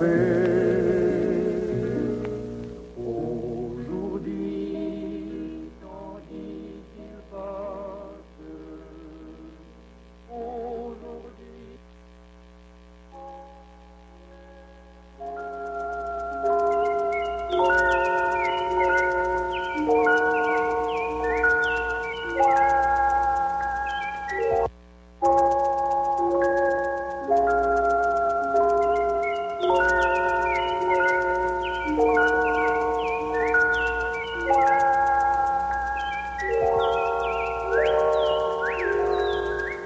nothing. 0.00 0.63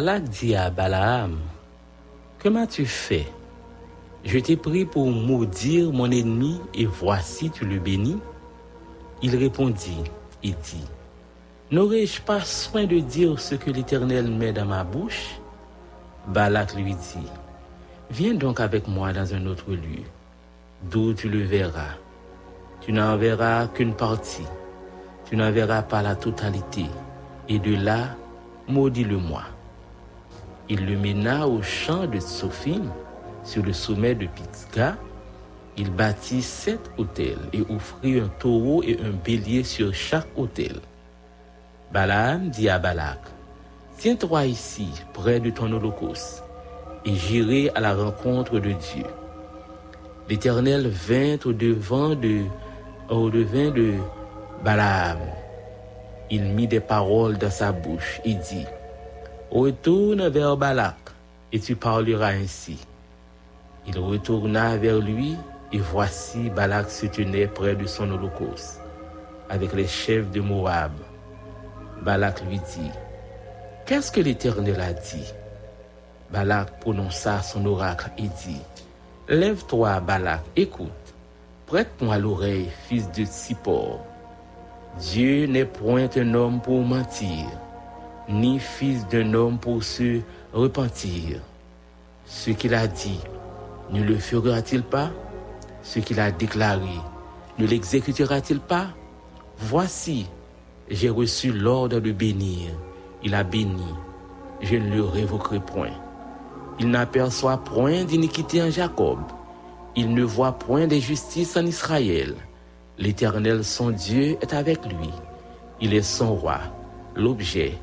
Balak 0.00 0.30
dit 0.30 0.56
à 0.56 0.70
Balaam, 0.70 1.36
Que 2.38 2.48
m'as-tu 2.48 2.86
fait 2.86 3.26
Je 4.24 4.38
t'ai 4.38 4.56
pris 4.56 4.86
pour 4.86 5.10
maudire 5.10 5.92
mon 5.92 6.10
ennemi 6.10 6.58
et 6.72 6.86
voici 6.86 7.50
tu 7.50 7.66
le 7.66 7.78
bénis? 7.78 8.16
Il 9.20 9.36
répondit 9.36 10.02
et 10.42 10.52
dit, 10.52 10.86
N'aurais-je 11.70 12.22
pas 12.22 12.40
soin 12.40 12.86
de 12.86 12.98
dire 12.98 13.38
ce 13.38 13.54
que 13.56 13.70
l'Éternel 13.70 14.30
met 14.30 14.54
dans 14.54 14.64
ma 14.64 14.84
bouche? 14.84 15.38
Balak 16.28 16.76
lui 16.76 16.94
dit, 16.94 17.28
Viens 18.10 18.32
donc 18.32 18.58
avec 18.58 18.88
moi 18.88 19.12
dans 19.12 19.34
un 19.34 19.44
autre 19.44 19.70
lieu, 19.72 20.04
d'où 20.90 21.12
tu 21.12 21.28
le 21.28 21.42
verras. 21.42 21.98
Tu 22.80 22.90
n'en 22.90 23.18
verras 23.18 23.66
qu'une 23.66 23.92
partie, 23.92 24.48
tu 25.26 25.36
n'en 25.36 25.52
verras 25.52 25.82
pas 25.82 26.00
la 26.00 26.16
totalité, 26.16 26.86
et 27.50 27.58
de 27.58 27.76
là, 27.76 28.16
maudis-le-moi. 28.66 29.42
Il 30.72 30.86
le 30.86 30.96
mena 30.96 31.48
au 31.48 31.62
champ 31.62 32.06
de 32.06 32.20
Tsophim, 32.20 32.92
sur 33.42 33.64
le 33.64 33.72
sommet 33.72 34.14
de 34.14 34.26
Pisgah. 34.26 34.96
Il 35.76 35.90
bâtit 35.90 36.42
sept 36.42 36.92
hôtels 36.96 37.40
et 37.52 37.62
offrit 37.62 38.20
un 38.20 38.28
taureau 38.38 38.80
et 38.84 38.96
un 39.02 39.10
bélier 39.10 39.64
sur 39.64 39.92
chaque 39.92 40.28
hôtel. 40.36 40.76
Balaam 41.92 42.50
dit 42.50 42.68
à 42.68 42.78
Balak, 42.78 43.18
Tiens-toi 43.98 44.46
ici, 44.46 44.88
près 45.12 45.40
de 45.40 45.50
ton 45.50 45.72
holocauste, 45.72 46.44
et 47.04 47.14
j'irai 47.14 47.70
à 47.74 47.80
la 47.80 47.92
rencontre 47.92 48.60
de 48.60 48.70
Dieu. 48.70 49.06
L'Éternel 50.28 50.86
vint 50.86 51.38
au 51.44 51.52
devant 51.52 52.14
de, 52.14 52.44
au 53.08 53.28
devant 53.28 53.74
de 53.74 53.94
Balaam. 54.64 55.18
Il 56.30 56.44
mit 56.44 56.68
des 56.68 56.78
paroles 56.78 57.38
dans 57.38 57.50
sa 57.50 57.72
bouche 57.72 58.20
et 58.24 58.34
dit, 58.34 58.66
Retourne 59.50 60.28
vers 60.28 60.56
Balak, 60.56 61.10
et 61.50 61.58
tu 61.58 61.74
parleras 61.74 62.34
ainsi. 62.34 62.78
Il 63.88 63.98
retourna 63.98 64.76
vers 64.76 65.00
lui, 65.00 65.36
et 65.72 65.78
voici 65.78 66.50
Balak 66.50 66.88
se 66.88 67.06
tenait 67.06 67.48
près 67.48 67.74
de 67.74 67.84
son 67.84 68.08
holocauste, 68.12 68.80
avec 69.48 69.72
les 69.72 69.88
chefs 69.88 70.30
de 70.30 70.40
Moab. 70.40 70.92
Balak 72.00 72.42
lui 72.42 72.58
dit, 72.58 72.92
Qu'est-ce 73.86 74.12
que 74.12 74.20
l'Éternel 74.20 74.80
a 74.80 74.92
dit? 74.92 75.34
Balak 76.30 76.78
prononça 76.78 77.42
son 77.42 77.66
oracle 77.66 78.10
et 78.18 78.28
dit, 78.46 78.62
Lève-toi, 79.28 79.98
Balak, 79.98 80.42
écoute, 80.54 80.86
prête-moi 81.66 82.18
l'oreille, 82.18 82.70
fils 82.86 83.10
de 83.10 83.24
Sippor. 83.24 83.98
Dieu 85.00 85.46
n'est 85.46 85.64
point 85.64 86.08
un 86.16 86.34
homme 86.34 86.60
pour 86.60 86.82
mentir, 86.82 87.46
ni 88.28 88.58
fils 88.58 89.06
d'un 89.08 89.34
homme 89.34 89.58
pour 89.58 89.82
se 89.82 90.20
repentir. 90.52 91.40
Ce 92.26 92.50
qu'il 92.50 92.74
a 92.74 92.86
dit, 92.86 93.20
ne 93.90 94.02
le 94.02 94.16
fera-t-il 94.16 94.82
pas? 94.82 95.10
Ce 95.82 95.98
qu'il 95.98 96.20
a 96.20 96.30
déclaré, 96.30 97.00
ne 97.58 97.66
l'exécutera-t-il 97.66 98.60
pas? 98.60 98.88
Voici, 99.58 100.26
j'ai 100.88 101.08
reçu 101.08 101.52
l'ordre 101.52 102.00
de 102.00 102.12
bénir. 102.12 102.70
Il 103.22 103.34
a 103.34 103.42
béni. 103.42 103.94
Je 104.60 104.76
ne 104.76 104.94
le 104.94 105.04
révoquerai 105.04 105.60
point. 105.60 105.92
Il 106.78 106.90
n'aperçoit 106.90 107.58
point 107.58 108.04
d'iniquité 108.04 108.62
en 108.62 108.70
Jacob. 108.70 109.18
Il 109.96 110.14
ne 110.14 110.22
voit 110.22 110.52
point 110.52 110.86
d'injustice 110.86 111.56
en 111.56 111.66
Israël. 111.66 112.34
L'Éternel, 112.98 113.64
son 113.64 113.90
Dieu, 113.90 114.36
est 114.40 114.54
avec 114.54 114.84
lui. 114.86 115.10
Il 115.80 115.94
est 115.94 116.02
son 116.02 116.34
roi, 116.34 116.60
l'objet 117.16 117.78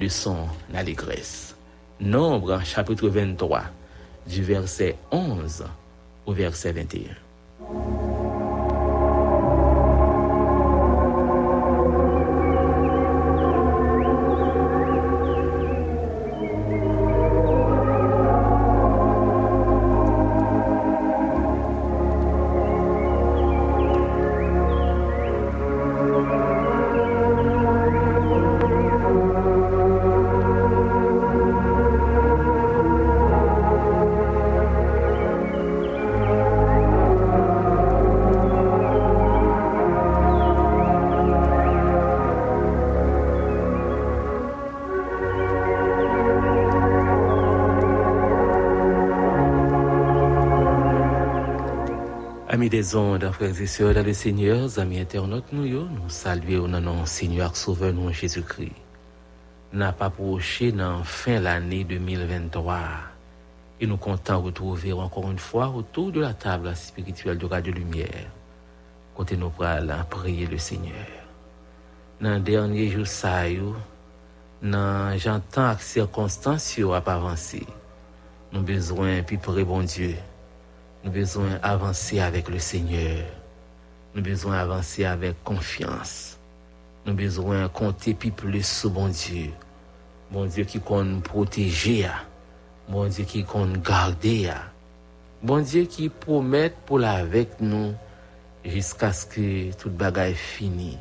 de 0.00 0.08
son 0.08 0.46
allégresse. 0.74 1.54
Nombre, 2.00 2.60
chapitre 2.64 3.08
23, 3.08 3.62
du 4.26 4.42
verset 4.42 4.96
11 5.10 5.64
au 6.26 6.32
verset 6.32 6.72
21. 6.72 8.11
Amis 52.62 52.70
des 52.70 52.94
ondes, 52.94 53.28
frères 53.32 53.60
et 53.60 53.66
sœurs 53.66 53.92
dans 53.92 54.06
le 54.06 54.12
Seigneur, 54.12 54.78
amis 54.78 55.00
internautes, 55.00 55.52
nous, 55.52 55.66
nous 55.66 56.08
saluons 56.08 56.62
au 56.62 56.68
nom 56.68 57.04
Seigneur 57.06 57.56
Sauveur, 57.56 57.92
nous, 57.92 58.12
Jésus-Christ. 58.12 58.70
N'a 59.72 59.90
pas 59.90 60.04
approché 60.04 60.70
dans 60.70 61.02
fin 61.02 61.40
l'année 61.40 61.82
2023. 61.82 62.78
Et 63.80 63.86
nous 63.88 63.96
comptons 63.96 64.42
retrouver 64.42 64.92
encore 64.92 65.28
une 65.28 65.40
fois 65.40 65.70
autour 65.70 66.12
de 66.12 66.20
la 66.20 66.34
table 66.34 66.72
spirituelle 66.76 67.36
de 67.36 67.46
Radio 67.46 67.72
Lumière. 67.72 68.30
Côté 69.16 69.36
nous 69.36 69.50
à 69.60 70.04
prier 70.08 70.46
le 70.46 70.58
Seigneur. 70.58 71.08
Dans 72.20 72.34
le 72.34 72.38
dernier 72.38 72.90
jour, 72.90 73.08
ça, 73.08 73.42
dans 74.62 75.18
j'entends 75.18 75.76
circonstances 75.78 76.78
à 76.78 77.00
pas 77.00 77.14
avancer. 77.14 77.66
Nous 78.52 78.62
besoin, 78.62 79.20
puis 79.24 79.36
pour 79.36 79.54
bon 79.54 79.82
Dieu. 79.82 80.14
Nous 81.04 81.10
besoin 81.10 81.58
d'avancer 81.58 82.20
avec 82.20 82.48
le 82.48 82.60
Seigneur. 82.60 83.24
Nous 84.14 84.22
besoin 84.22 84.56
d'avancer 84.56 85.04
avec 85.04 85.42
confiance. 85.42 86.38
Nous 87.06 87.14
besoin 87.14 87.68
compter 87.68 88.14
plus 88.14 88.64
sur 88.64 88.90
bon 88.90 89.08
Dieu. 89.08 89.50
Bon 90.30 90.46
Dieu 90.46 90.64
qui 90.64 90.78
compte 90.78 91.22
protéger. 91.24 92.06
Bon 92.88 93.08
Dieu 93.08 93.24
qui 93.24 93.42
compte 93.42 93.82
garder. 93.82 94.50
Bon 95.42 95.60
Dieu 95.60 95.86
qui 95.86 96.08
promet 96.08 96.72
pour 96.86 97.00
la 97.00 97.14
avec 97.14 97.60
nous 97.60 97.94
jusqu'à 98.64 99.12
ce 99.12 99.26
que 99.26 99.72
toute 99.72 99.96
bagaille 99.96 100.34
fini. 100.34 100.98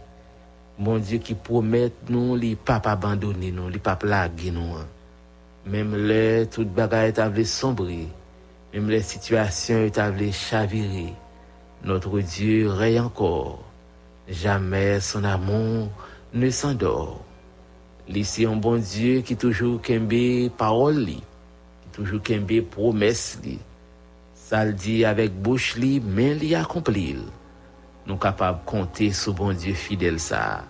Bon 0.79 0.97
Dieu 0.97 1.19
qui 1.19 1.35
promet 1.35 1.91
nous, 2.09 2.35
les 2.35 2.55
pas 2.55 2.81
abandonner 2.83 3.51
nous, 3.51 3.69
les 3.69 3.77
pas 3.77 3.95
plaguer 3.95 4.49
nous. 4.49 4.77
Même 5.67 5.95
là, 5.95 6.47
toute 6.47 6.69
bagaille 6.73 7.13
est 7.15 7.43
sombrer. 7.45 8.07
Même 8.73 8.89
les 8.89 9.01
situations 9.01 9.83
établies 9.83 10.31
chavirer. 10.31 11.13
Notre 11.83 12.19
Dieu 12.21 12.69
règne 12.69 13.01
encore. 13.01 13.59
Jamais 14.29 14.99
son 15.01 15.23
amour 15.25 15.89
ne 16.33 16.49
s'endort. 16.49 17.19
Ici, 18.07 18.45
un 18.45 18.55
bon 18.55 18.77
Dieu 18.77 19.21
qui 19.21 19.35
toujours 19.35 19.81
kembe 19.81 20.49
parole 20.57 21.05
qui 21.05 21.89
toujours 21.91 22.21
kembe 22.21 22.61
promesse. 22.61 23.39
Ça 24.33 24.65
le 24.65 24.73
dit 24.73 25.05
avec 25.05 25.33
bouche 25.33 25.75
li, 25.75 25.99
mais 25.99 26.33
li 26.33 26.55
accompli. 26.55 27.17
Nous 28.05 28.17
capables 28.17 28.59
de 28.59 28.65
compter 28.65 29.11
sur 29.11 29.33
bon 29.33 29.53
Dieu 29.53 29.73
fidèle 29.73 30.19
ça. 30.19 30.63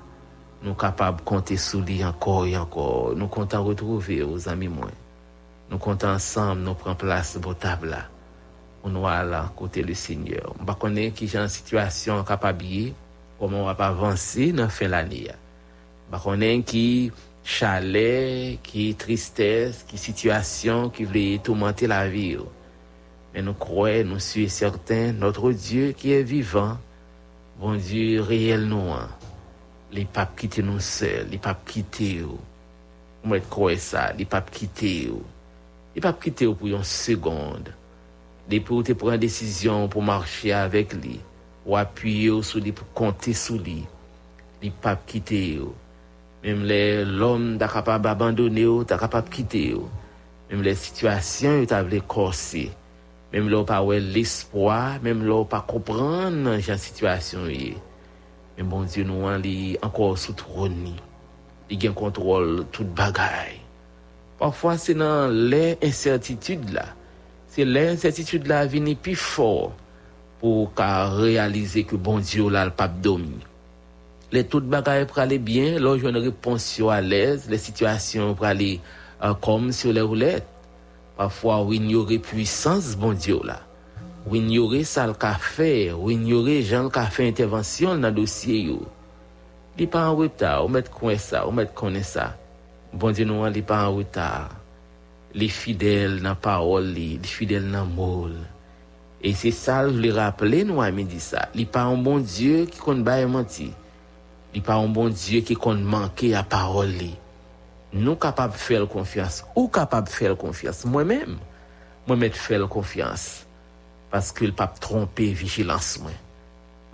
Nous 0.63 0.73
capables 0.73 1.19
de 1.19 1.23
compter 1.23 1.57
sur 1.57 1.81
lui 1.81 2.03
encore 2.03 2.45
et 2.45 2.57
encore. 2.57 3.15
Nous 3.15 3.27
comptons 3.27 3.63
retrouver 3.63 4.23
aux 4.23 4.49
amis 4.49 4.67
moins. 4.67 4.91
Nous 5.71 5.77
comptons 5.77 6.09
ensemble, 6.09 6.63
nous 6.63 6.73
prenons 6.73 6.95
place 6.95 7.39
pour 7.41 7.55
table 7.55 7.91
là. 7.91 8.09
On 8.83 8.89
va 8.89 9.23
là, 9.23 9.49
côté 9.55 9.81
le 9.81 9.93
Seigneur. 9.93 10.53
On 10.59 10.65
va 10.65 10.73
connaître 10.73 11.15
qui 11.15 11.27
j'ai 11.29 11.39
en 11.39 11.47
situation 11.47 12.21
capable 12.25 12.65
comment 13.39 13.63
on 13.63 13.73
va 13.73 13.85
avancer 13.85 14.51
dans 14.51 14.63
la 14.63 14.69
fin 14.69 14.87
de 14.87 14.91
l'année. 14.91 15.27
On 16.09 16.17
va 16.17 16.21
connaître 16.21 16.65
qui 16.65 17.09
chalet, 17.45 18.59
qui 18.61 18.95
tristesse, 18.95 19.85
qui 19.87 19.97
situation 19.97 20.89
qui 20.89 21.05
veut 21.05 21.39
tourmenter 21.41 21.87
la 21.87 22.09
vie. 22.09 22.37
Mais 23.33 23.41
nous 23.41 23.53
croyons, 23.53 24.09
nous 24.09 24.19
sommes 24.19 24.49
certains, 24.49 25.13
notre 25.13 25.53
Dieu 25.53 25.93
qui 25.93 26.11
est 26.11 26.23
vivant, 26.23 26.77
bon 27.61 27.75
Dieu 27.75 28.19
réel 28.21 28.65
nous, 28.65 28.91
les 29.93 30.03
papes 30.03 30.35
quitter 30.37 30.63
nous 30.63 30.81
seuls, 30.81 31.27
les 31.31 31.37
papes 31.37 31.63
quitter. 31.65 32.25
Moi, 33.23 33.37
je 33.37 33.43
crois 33.43 33.77
ça, 33.77 34.11
les 34.11 34.25
papes 34.25 34.51
quitter. 34.51 35.09
I 35.91 36.03
pa 36.03 36.13
pkite 36.15 36.47
ou 36.47 36.55
pou 36.55 36.71
yon 36.71 36.85
segonde. 36.87 37.73
Depi 38.51 38.73
ou 38.73 38.83
te 38.85 38.95
pren 38.97 39.19
desisyon 39.21 39.89
pou 39.91 40.03
marchye 40.05 40.53
avek 40.55 40.95
li, 40.97 41.17
ou 41.65 41.77
apye 41.79 42.31
ou 42.33 42.43
sou 42.45 42.63
li 42.63 42.73
pou 42.75 42.87
konte 42.97 43.35
sou 43.37 43.59
li, 43.61 43.81
li 44.63 44.71
pa 44.83 44.95
pkite 44.99 45.41
ou. 45.63 45.75
Mem 46.41 46.63
le 46.65 47.03
lom 47.05 47.51
ta 47.61 47.67
kapab 47.69 48.07
abandone 48.09 48.63
ou, 48.65 48.85
ta 48.87 48.97
kapab 48.97 49.27
pkite 49.29 49.67
ou. 49.77 49.91
Mem 50.49 50.63
le 50.65 50.73
situasyon 50.73 51.61
ou 51.61 51.69
ta 51.69 51.83
vle 51.85 52.01
korsi. 52.09 52.65
Mem 53.31 53.47
le 53.51 53.59
ou 53.59 53.67
pa 53.67 53.77
wè 53.85 53.99
l'espoi, 54.01 54.97
mem 55.05 55.21
le 55.27 55.35
ou 55.35 55.47
pa 55.47 55.61
kompran 55.67 56.41
nan 56.47 56.59
jan 56.59 56.81
situasyon 56.81 57.47
ye. 57.53 57.75
Men 58.57 58.73
bon 58.73 58.89
diyo 58.89 59.05
nou 59.07 59.29
an 59.31 59.43
li 59.45 59.77
ankor 59.85 60.17
sou 60.19 60.35
troni. 60.39 60.97
Li 61.69 61.79
gen 61.79 61.95
kontrol 61.95 62.65
tout 62.73 62.89
bagay. 62.97 63.60
Parfwa 64.41 64.73
se 64.81 64.95
nan 64.97 65.29
lè 65.51 65.75
incertitude 65.85 66.73
la. 66.73 66.87
Se 67.53 67.61
lè 67.61 67.83
incertitude 67.91 68.49
la 68.49 68.63
vini 68.65 68.95
pi 68.97 69.13
for 69.13 69.69
pou 70.41 70.65
ka 70.73 71.11
realize 71.13 71.83
ke 71.85 71.99
bon 72.01 72.23
diyo 72.25 72.47
la 72.49 72.63
l 72.65 72.71
pap 72.73 72.95
domini. 73.05 73.45
Le 74.33 74.41
tout 74.41 74.65
bagay 74.65 75.05
prale 75.05 75.37
bien, 75.37 75.77
lò 75.77 75.93
jwen 75.99 76.17
repons 76.23 76.71
yo 76.79 76.89
alèz, 76.89 77.45
le 77.51 77.59
situasyon 77.61 78.33
prale 78.39 78.71
uh, 78.79 79.35
kom 79.45 79.69
sou 79.75 79.93
lè 79.93 80.01
ou 80.01 80.17
lèd. 80.17 80.47
Parfwa 81.19 81.59
ou 81.61 81.77
ignore 81.77 82.17
puissance 82.25 82.97
bon 82.97 83.13
diyo 83.13 83.43
la. 83.45 83.59
Ou 84.25 84.39
ignore 84.41 84.81
sal 84.89 85.13
ka 85.21 85.35
fè, 85.37 85.91
ou 85.93 86.09
ignore 86.09 86.63
jan 86.65 86.89
ka 86.89 87.05
fè 87.13 87.29
intervensyon 87.29 88.01
nan 88.01 88.17
dosye 88.17 88.57
yo. 88.71 88.81
Li 89.77 89.85
pa 89.85 90.07
an 90.09 90.17
wèp 90.17 90.41
ta, 90.41 90.57
ou 90.65 90.73
mèt 90.73 90.89
kwen 90.97 91.21
sa, 91.21 91.45
ou 91.45 91.53
mèt 91.53 91.77
konen 91.77 92.01
sa. 92.01 92.31
Bon 92.93 93.11
Dieu 93.11 93.23
nous 93.23 93.45
li 93.45 93.61
pas 93.61 93.87
en 93.87 93.95
retard. 93.95 94.49
Les 95.33 95.47
fidèles 95.47 96.21
dans 96.21 96.35
parole 96.35 96.87
li, 96.87 97.17
les 97.17 97.27
fidèles 97.27 97.71
dans 97.71 97.85
moule. 97.85 98.35
Et 99.23 99.33
c'est 99.33 99.51
ça, 99.51 99.87
je 99.87 99.93
le 99.93 100.11
rappeler 100.11 100.65
nous 100.65 100.81
à 100.81 100.91
midi 100.91 101.19
ça. 101.19 101.47
Il 101.55 101.67
pas 101.67 101.83
un 101.83 101.95
bon 101.95 102.19
Dieu 102.19 102.65
qui 102.65 102.79
compte 102.79 103.05
pas 103.05 103.25
menti. 103.25 103.71
Il 104.53 104.61
pas 104.61 104.75
un 104.75 104.89
bon 104.89 105.07
Dieu 105.07 105.39
qui 105.39 105.55
compte 105.55 105.79
manquer 105.79 106.35
à 106.35 106.43
parole. 106.43 106.91
Nous 107.93 108.15
capables 108.15 108.53
de 108.53 108.57
faire 108.57 108.87
confiance 108.89 109.45
ou 109.55 109.69
capables 109.69 110.07
de 110.07 110.13
faire 110.13 110.35
confiance 110.35 110.83
moi-même. 110.83 111.37
Moi-même 112.07 112.31
faire 112.33 112.67
confiance 112.67 113.45
parce 114.09 114.33
que 114.33 114.43
le 114.43 114.51
pape 114.51 114.81
tromper 114.81 115.31
vigilance 115.31 115.99
moi. 116.01 116.11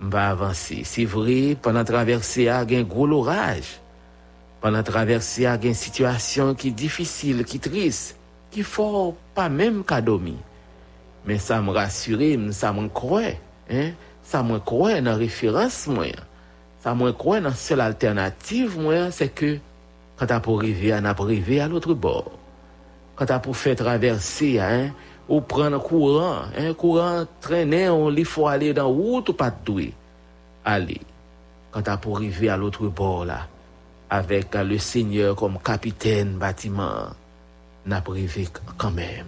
M'va 0.00 0.30
avancer. 0.30 0.82
C'est 0.84 1.04
vrai 1.04 1.56
pendant 1.60 1.82
traversée 1.82 2.46
a 2.46 2.60
un 2.60 2.82
gros 2.82 3.10
orage. 3.10 3.80
Panan 4.58 4.82
traversi 4.82 5.46
a 5.46 5.54
gen 5.60 5.76
situasyon 5.78 6.56
ki 6.58 6.72
difisil, 6.74 7.44
ki 7.46 7.60
tris, 7.62 8.00
ki 8.50 8.64
for 8.66 9.12
pa 9.36 9.46
menm 9.46 9.84
ka 9.86 10.00
domi. 10.02 10.34
Men 11.22 11.38
sa 11.38 11.60
m 11.62 11.70
rassurim, 11.76 12.48
sa 12.50 12.72
m 12.74 12.88
kwe, 12.90 13.36
eh? 13.70 13.92
sa 14.26 14.42
m 14.42 14.56
kwe 14.66 14.98
nan 15.04 15.20
referans 15.20 15.84
mwen. 15.92 16.16
Sa 16.82 16.94
m 16.96 17.06
kwe 17.14 17.38
nan 17.44 17.54
sel 17.58 17.84
alternatif 17.84 18.74
mwen 18.80 19.12
se 19.14 19.28
ke 19.30 19.58
kata 20.18 20.40
pou 20.42 20.58
rive 20.58 20.90
an 20.96 21.06
ap 21.06 21.22
rive 21.22 21.60
al 21.62 21.76
otre 21.78 21.94
bor. 21.94 22.32
Kata 23.18 23.38
pou 23.42 23.54
fe 23.54 23.76
traversi 23.78 24.56
a, 24.58 24.72
eh? 24.74 25.14
ou 25.28 25.44
pren 25.44 25.76
kouran, 25.84 26.50
eh? 26.58 26.72
kouran 26.74 27.28
trenen 27.44 27.92
ou 27.92 28.10
li 28.10 28.26
fo 28.26 28.48
ale 28.50 28.72
dan 28.74 28.90
wout 28.90 29.30
ou 29.30 29.38
pat 29.38 29.62
dwe. 29.68 29.92
Ale, 30.66 30.98
kata 31.70 31.94
pou 32.02 32.18
rive 32.18 32.50
al 32.50 32.66
otre 32.66 32.90
bor 32.90 33.22
la. 33.28 33.44
Avec 34.10 34.54
euh, 34.54 34.64
le 34.64 34.78
Seigneur 34.78 35.36
comme 35.36 35.58
capitaine 35.58 36.38
bâtiment, 36.38 37.08
on 37.86 37.90
a 37.90 38.00
privé 38.00 38.48
quand 38.76 38.90
même. 38.90 39.26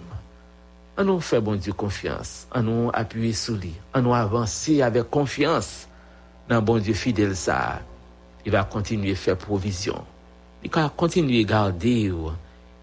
On 0.99 1.05
nous 1.05 1.21
fait 1.21 1.41
bon 1.41 1.55
Dieu 1.57 1.73
confiance, 1.73 2.47
on 2.55 2.63
nous 2.63 2.91
appuyer 2.93 3.33
sur 3.33 3.55
lui, 3.55 3.73
on 3.95 4.03
nous 4.03 4.15
avancer 4.15 4.83
avec 4.83 5.09
confiance 5.09 5.89
dans 6.49 6.61
bon 6.61 6.79
Dieu 6.79 6.95
fidèle 6.95 7.37
ça. 7.37 7.81
Il 8.45 8.53
va 8.53 8.65
continuer 8.65 9.13
à 9.13 9.15
faire 9.15 9.37
provision. 9.37 10.03
Il 10.63 10.71
va 10.71 10.91
continuer 10.95 11.41
à 11.41 11.45
garder 11.45 12.13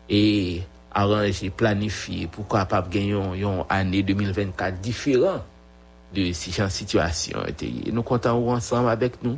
et 0.09 0.63
arranger, 0.93 1.49
planifier 1.49 2.27
pour 2.27 2.47
capable 2.47 2.89
gagner 2.89 3.11
une 3.13 3.63
année 3.69 4.03
2024 4.03 4.79
différent 4.79 5.43
de 6.13 6.31
si 6.31 6.59
la 6.59 6.69
situation 6.69 7.45
était. 7.45 7.71
Nous 7.91 8.03
comptons 8.03 8.49
ensemble 8.49 8.89
avec 8.89 9.21
nous. 9.23 9.37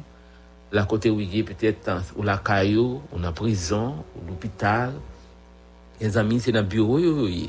la 0.71 0.85
kote 0.89 1.09
ou 1.11 1.21
ye 1.21 1.41
petet 1.45 1.87
ou 2.15 2.25
la 2.25 2.37
kayo, 2.37 2.99
ou 3.09 3.21
nan 3.21 3.33
prizon, 3.35 4.03
ou 4.13 4.25
l'opital, 4.27 4.95
gen 5.99 6.13
zami 6.13 6.39
se 6.43 6.53
nan 6.53 6.67
bureau 6.69 7.01
yo 7.01 7.15
yo 7.23 7.29
ye, 7.29 7.47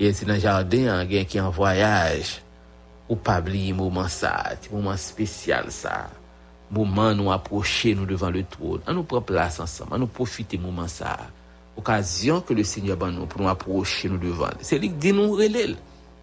gen 0.00 0.16
se 0.16 0.26
nan 0.28 0.40
jardin 0.42 0.90
an 0.92 1.04
gen 1.08 1.28
ki 1.28 1.42
an 1.42 1.52
voyaj, 1.54 2.40
ou 3.10 3.18
pabli 3.18 3.70
mouman 3.74 4.10
sa, 4.10 4.54
ti 4.62 4.70
mouman 4.72 4.98
spesyal 4.98 5.70
sa, 5.74 6.08
mouman 6.70 7.16
nou 7.18 7.32
aproche 7.34 7.94
nou 7.98 8.06
devan 8.06 8.34
le 8.34 8.44
trône, 8.50 8.82
an 8.86 8.98
nou 8.98 9.06
pren 9.06 9.24
plas 9.26 9.58
ansam, 9.62 9.90
an 9.90 10.02
nou 10.02 10.10
profite 10.10 10.58
mouman 10.62 10.90
sa, 10.90 11.16
okasyon 11.78 12.42
ke 12.46 12.54
le 12.54 12.66
Seigneur 12.66 12.98
ban 12.98 13.14
nou 13.14 13.30
pou 13.30 13.42
nou 13.42 13.50
aproche 13.50 14.10
nou 14.10 14.18
devan, 14.22 14.58
se 14.66 14.78
li 14.78 14.90
di 14.90 15.14
nou 15.14 15.38
relil, 15.38 15.74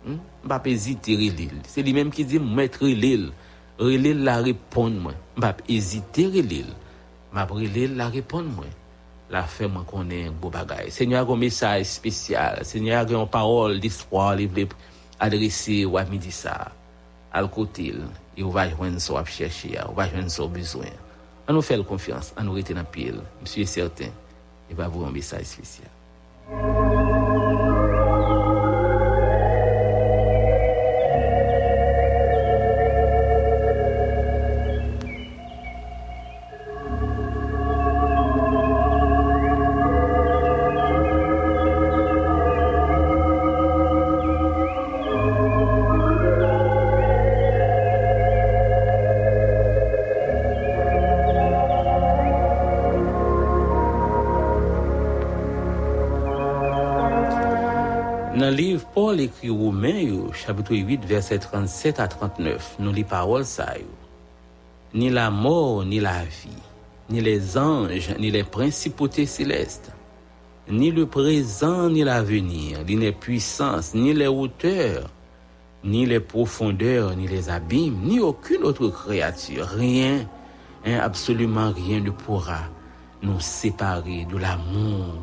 hmm? 0.05 0.19
mbap 0.43 0.67
ezite 0.72 1.15
relil, 1.19 1.60
se 1.67 1.84
li 1.84 1.96
menm 1.96 2.12
ki 2.12 2.27
di 2.27 2.39
mwetre 2.43 2.91
relil, 2.91 3.29
relel 3.79 4.24
la 4.25 4.39
repon 4.43 4.98
mwen. 5.03 5.17
Mbap 5.38 5.62
ezite 5.72 6.27
relel, 6.34 6.69
mbap 7.31 7.53
relel 7.57 7.98
la 8.00 8.10
repon 8.13 8.50
mwen. 8.55 8.74
La 9.34 9.43
fe 9.50 9.67
mwen 9.69 9.86
konen 9.88 10.38
bo 10.41 10.51
bagay. 10.53 10.91
Senyo 10.93 11.19
a 11.19 11.25
gon 11.27 11.41
mesaj 11.41 11.86
spesyal, 11.89 12.63
senyo 12.67 12.96
a 12.98 13.03
gon 13.07 13.27
parol 13.31 13.79
dispo, 13.84 14.24
li 14.38 14.48
vle 14.50 14.67
adrese 15.19 15.84
wap 15.89 16.10
mi 16.12 16.22
di 16.22 16.31
sa. 16.31 16.55
Al 17.36 17.51
kotil, 17.53 18.01
yo 18.38 18.50
e 18.50 18.55
vajwen 18.55 19.01
so 19.03 19.17
ap 19.19 19.29
cheshe 19.29 19.74
ya, 19.75 19.86
vajwen 19.98 20.31
so 20.31 20.48
bezwen. 20.50 20.96
An 21.48 21.55
nou 21.55 21.63
fel 21.63 21.86
konfians, 21.88 22.34
an 22.36 22.48
nou 22.48 22.57
reten 22.57 22.79
apil, 22.81 23.22
msye 23.43 23.67
certain, 23.67 24.12
yo 24.67 24.79
va 24.79 24.89
vou 24.91 25.05
yon 25.05 25.15
mesaj 25.15 25.48
spesyal. 25.48 26.76
Chapitre 60.48 60.77
8, 60.77 61.04
verset 61.04 61.39
37 61.39 62.00
à 62.00 62.08
39, 62.08 62.77
nous 62.80 62.94
les 62.94 63.04
paroles 63.04 63.44
ça. 63.44 63.74
Ni 64.94 65.10
la 65.10 65.30
mort, 65.30 65.84
ni 65.84 66.00
la 66.00 66.24
vie, 66.24 66.63
ni 67.10 67.20
les 67.20 67.58
anges, 67.58 68.16
ni 68.18 68.32
les 68.32 68.46
principautés 68.46 69.25
célestes, 69.25 69.92
ni 70.70 70.92
le 70.92 71.06
présent, 71.06 71.89
ni 71.89 72.01
l'avenir, 72.01 72.86
ni 72.88 72.96
les 72.96 73.12
puissances, 73.12 73.94
ni 73.94 74.13
les 74.13 74.27
hauteurs, 74.27 75.10
ni 75.84 76.06
les 76.06 76.22
profondeurs, 76.22 77.13
ni 77.18 77.27
les 77.27 77.50
abîmes, 77.50 78.00
ni 78.04 78.22
aucune 78.22 78.63
autre 78.63 78.88
créature, 78.88 79.66
rien, 79.66 80.25
hein, 80.86 81.00
absolument 81.01 81.74
rien 81.74 82.00
ne 82.00 82.12
pourra 82.12 82.70
nous 83.22 83.42
séparer 83.42 84.25
de 84.32 84.38
l'amour 84.38 85.13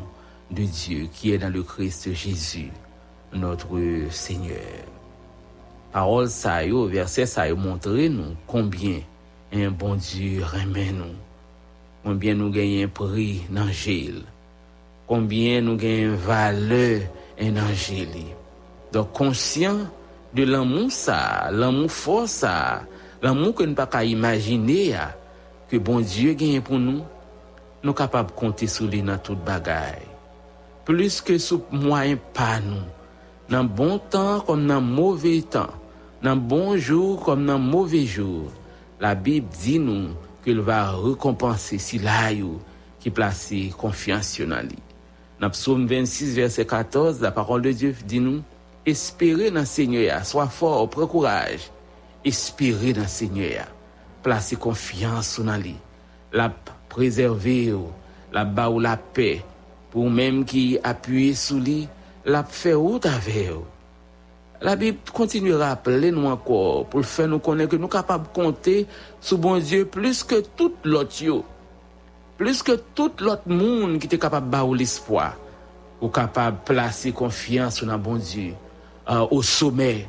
de 0.51 0.61
Dieu 0.65 1.07
qui 1.11 1.31
est 1.31 1.39
dans 1.39 1.51
le 1.51 1.63
Christ 1.63 2.13
Jésus, 2.13 2.71
notre 3.33 3.79
Seigneur. 4.11 4.94
Parol 5.95 6.27
sa 6.27 6.59
yo, 6.59 6.89
verse 6.91 7.23
sa 7.23 7.45
yo 7.47 7.55
montre 7.55 8.09
nou 8.11 8.35
konbyen 8.51 8.99
en 9.55 9.71
bon 9.71 9.95
di 9.95 10.41
remen 10.43 10.97
nou. 10.99 11.13
Konbyen 12.03 12.35
nou 12.35 12.51
genyen 12.51 12.91
pri 12.91 13.45
nan 13.47 13.69
jil. 13.71 14.17
Konbyen 15.07 15.63
nou 15.63 15.79
genyen 15.79 16.17
vale 16.25 17.05
en 17.39 17.55
nan 17.55 17.71
jili. 17.71 18.25
Don 18.91 19.07
konsyen 19.15 19.85
de 20.35 20.43
l'amou 20.43 20.91
sa, 20.91 21.47
l'amou 21.55 21.87
fos 21.87 22.41
sa, 22.43 22.83
l'amou 23.23 23.55
ke 23.55 23.63
nou 23.63 23.79
pa 23.79 23.87
ka 23.87 24.03
imajine 24.03 24.77
ya, 24.89 25.07
ke 25.71 25.79
bon 25.79 26.03
di 26.03 26.27
genyen 26.35 26.59
pou 26.59 26.75
nou, 26.75 27.07
nou 27.79 27.95
kapab 27.95 28.35
konti 28.35 28.67
sou 28.67 28.91
li 28.91 28.99
nan 28.99 29.23
tout 29.23 29.39
bagay. 29.47 30.03
Plus 30.83 31.23
ke 31.23 31.39
sou 31.39 31.63
mwayen 31.71 32.19
pa 32.35 32.59
nou, 32.59 32.83
nan 33.47 33.71
bon 33.71 33.95
tan 34.11 34.43
kon 34.43 34.67
nan 34.67 34.83
mouve 34.83 35.39
tan, 35.47 35.71
Nan 36.25 36.39
bonjou 36.41 37.19
kom 37.21 37.43
nan 37.45 37.61
mouvejou, 37.61 38.47
la 38.97 39.11
Bib 39.13 39.51
di 39.59 39.75
nou 39.77 40.15
ke 40.41 40.55
l 40.57 40.63
va 40.65 40.95
rekompanse 40.95 41.77
si 41.83 41.99
la 42.01 42.31
yo 42.33 42.55
ki 43.03 43.11
plase 43.13 43.59
konfiansyon 43.77 44.49
nan 44.55 44.71
li. 44.71 44.79
Nan 45.37 45.53
psoum 45.53 45.83
26 45.85 46.33
verset 46.39 46.65
14, 46.65 47.19
la 47.21 47.29
parol 47.35 47.61
de 47.67 47.75
Dieu 47.77 47.93
di 48.09 48.23
nou, 48.23 48.41
espere 48.89 49.51
nan 49.53 49.67
seigne 49.69 50.07
ya, 50.07 50.23
soa 50.25 50.47
for, 50.49 50.87
pre 50.89 51.05
kouraj, 51.11 51.67
espere 52.25 52.95
nan 52.97 53.11
seigne 53.11 53.51
ya, 53.51 53.67
plase 54.25 54.57
konfiansyon 54.57 55.51
nan 55.51 55.61
li, 55.61 55.75
la 56.33 56.49
preserve 56.89 57.59
yo, 57.67 57.83
la 58.33 58.47
ba 58.49 58.71
ou 58.73 58.81
la 58.81 58.95
pe, 58.97 59.43
pou 59.93 60.09
mèm 60.09 60.41
ki 60.49 60.79
apuye 60.81 61.37
sou 61.37 61.61
li, 61.61 61.83
la 62.25 62.41
fe 62.49 62.73
ou 62.73 62.97
ta 63.03 63.13
ve 63.21 63.49
yo, 63.51 63.61
La 64.61 64.75
Bible 64.75 64.97
continuera 65.13 65.67
à 65.67 65.71
appeler 65.71 66.11
nous 66.11 66.27
encore 66.27 66.85
pour 66.85 66.99
le 66.99 67.05
faire 67.05 67.27
nous 67.27 67.39
connaître 67.39 67.71
que 67.71 67.75
nous 67.75 67.83
sommes 67.83 67.91
capables 67.91 68.27
de 68.27 68.33
compter 68.33 68.87
sur 69.19 69.37
bon 69.37 69.57
Dieu 69.57 69.85
plus 69.85 70.23
que 70.23 70.41
tout 70.55 70.73
l'autre. 70.83 71.43
Plus 72.37 72.63
que 72.63 72.73
tout 72.93 73.11
l'autre 73.19 73.47
monde 73.47 73.99
qui 73.99 74.07
était 74.07 74.17
capable 74.17 74.49
de 74.49 74.75
l'espoir. 74.75 75.35
Ou 76.01 76.07
capable 76.07 76.57
de 76.57 76.73
placer 76.73 77.11
confiance 77.11 77.83
dans 77.83 77.97
bon 77.97 78.15
Dieu 78.15 78.53
euh, 79.09 79.25
au 79.31 79.41
sommet. 79.41 80.07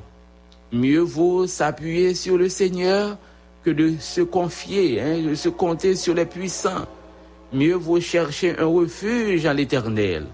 Mieux 0.72 1.00
vaut 1.00 1.46
s'appuyer 1.46 2.14
sur 2.14 2.36
le 2.36 2.48
Seigneur 2.48 3.16
que 3.64 3.70
de 3.70 3.94
se 3.98 4.20
confier, 4.20 5.00
hein, 5.00 5.22
de 5.22 5.34
se 5.34 5.48
compter 5.48 5.96
sur 5.96 6.14
les 6.14 6.26
puissants. 6.26 6.86
Mieux 7.52 7.74
vaut 7.74 8.00
chercher 8.00 8.58
un 8.58 8.66
refuge 8.66 9.46
en 9.46 9.52
l'éternel 9.52 10.26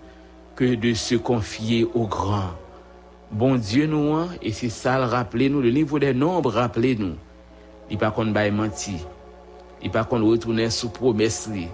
que 0.54 0.74
de 0.74 0.94
se 0.94 1.14
confier 1.14 1.86
au 1.94 2.06
grand. 2.06 2.50
Bon 3.32 3.56
Diyo 3.56 3.88
nou 3.88 4.12
an, 4.18 4.34
e 4.44 4.52
se 4.52 4.68
sal 4.72 5.06
rappele 5.08 5.48
nou, 5.48 5.64
le 5.64 5.72
nivou 5.72 6.00
de 6.02 6.10
nombre 6.12 6.52
rappele 6.52 6.92
nou. 7.00 7.16
Li 7.88 7.96
pa 8.00 8.12
kon 8.14 8.32
bay 8.34 8.52
manti, 8.54 8.98
li 9.80 9.90
pa 9.92 10.04
kon 10.08 10.24
wetounen 10.28 10.72
sou 10.72 10.92
promes 10.92 11.38
li, 11.52 11.64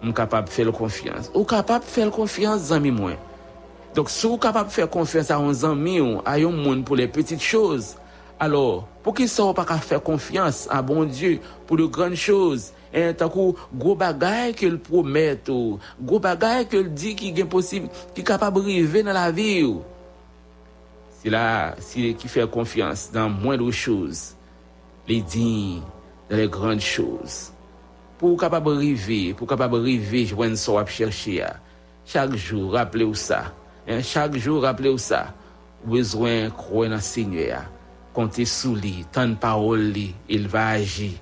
m 0.00 0.14
kapap 0.16 0.48
fel 0.52 0.72
konfians. 0.74 1.28
Ou 1.34 1.44
kapap 1.48 1.84
fel 1.84 2.12
konfians 2.14 2.70
zanmi 2.72 2.94
mwen. 2.96 3.20
Dok 3.96 4.08
sou 4.12 4.40
kapap 4.40 4.72
fel 4.72 4.88
konfians 4.92 5.30
a 5.32 5.38
on 5.40 5.52
zanmi 5.56 5.98
ou, 6.00 6.22
a 6.24 6.38
yon 6.40 6.56
moun 6.56 6.80
pou 6.84 6.96
le 6.98 7.06
petit 7.12 7.40
chouz, 7.40 7.94
alor 8.40 8.86
pou 9.04 9.16
ki 9.16 9.28
sa 9.28 9.46
ou 9.46 9.56
pa 9.56 9.64
ka 9.68 9.76
fel 9.84 10.00
konfians 10.04 10.64
a 10.72 10.80
bon 10.84 11.04
Diyo 11.08 11.36
pou 11.68 11.76
de 11.80 11.86
gran 11.92 12.16
chouz, 12.16 12.72
En 12.96 13.12
takou, 13.18 13.52
gwo 13.76 13.92
bagay 13.98 14.54
ke 14.56 14.68
l 14.70 14.78
promet 14.80 15.50
ou, 15.52 15.76
gwo 16.00 16.20
bagay 16.22 16.64
ke 16.70 16.80
l 16.80 16.86
di 16.96 17.12
ki 17.18 17.34
gen 17.36 17.50
posib, 17.52 17.90
ki 18.16 18.24
kapab 18.24 18.56
rive 18.64 19.02
nan 19.04 19.16
la 19.18 19.28
vi 19.34 19.66
ou. 19.66 19.82
Se 21.16 21.32
la, 21.32 21.74
se 21.80 22.02
li 22.04 22.14
ki 22.18 22.28
fè 22.30 22.44
konfians 22.52 23.08
dan 23.14 23.32
mwèndou 23.32 23.74
chouz, 23.74 24.32
li 25.08 25.22
din 25.24 25.84
dan 26.28 26.42
le 26.42 26.48
grand 26.52 26.82
chouz. 26.82 27.46
Pou 28.16 28.38
kapab 28.40 28.68
rive, 28.78 29.34
pou 29.36 29.48
kapab 29.48 29.76
rive 29.84 30.24
jwen 30.30 30.56
so 30.60 30.78
ap 30.80 30.90
chèrche 30.92 31.38
ya. 31.38 31.52
Chak 32.06 32.36
jou 32.38 32.70
rappele 32.72 33.04
ou 33.08 33.18
sa. 33.18 33.50
En, 33.84 34.00
chak 34.00 34.38
jou 34.38 34.62
rappele 34.62 34.92
ou 34.94 35.00
sa. 35.02 35.26
Ou 35.82 35.96
bezwen 35.96 36.52
kroen 36.56 36.94
nan 36.94 37.02
seigne 37.04 37.48
ya. 37.50 37.64
Konte 38.16 38.46
sou 38.48 38.78
li, 38.78 39.02
tan 39.12 39.34
parol 39.40 39.90
li, 39.92 40.08
il 40.32 40.46
va 40.48 40.70
aji. 40.78 41.12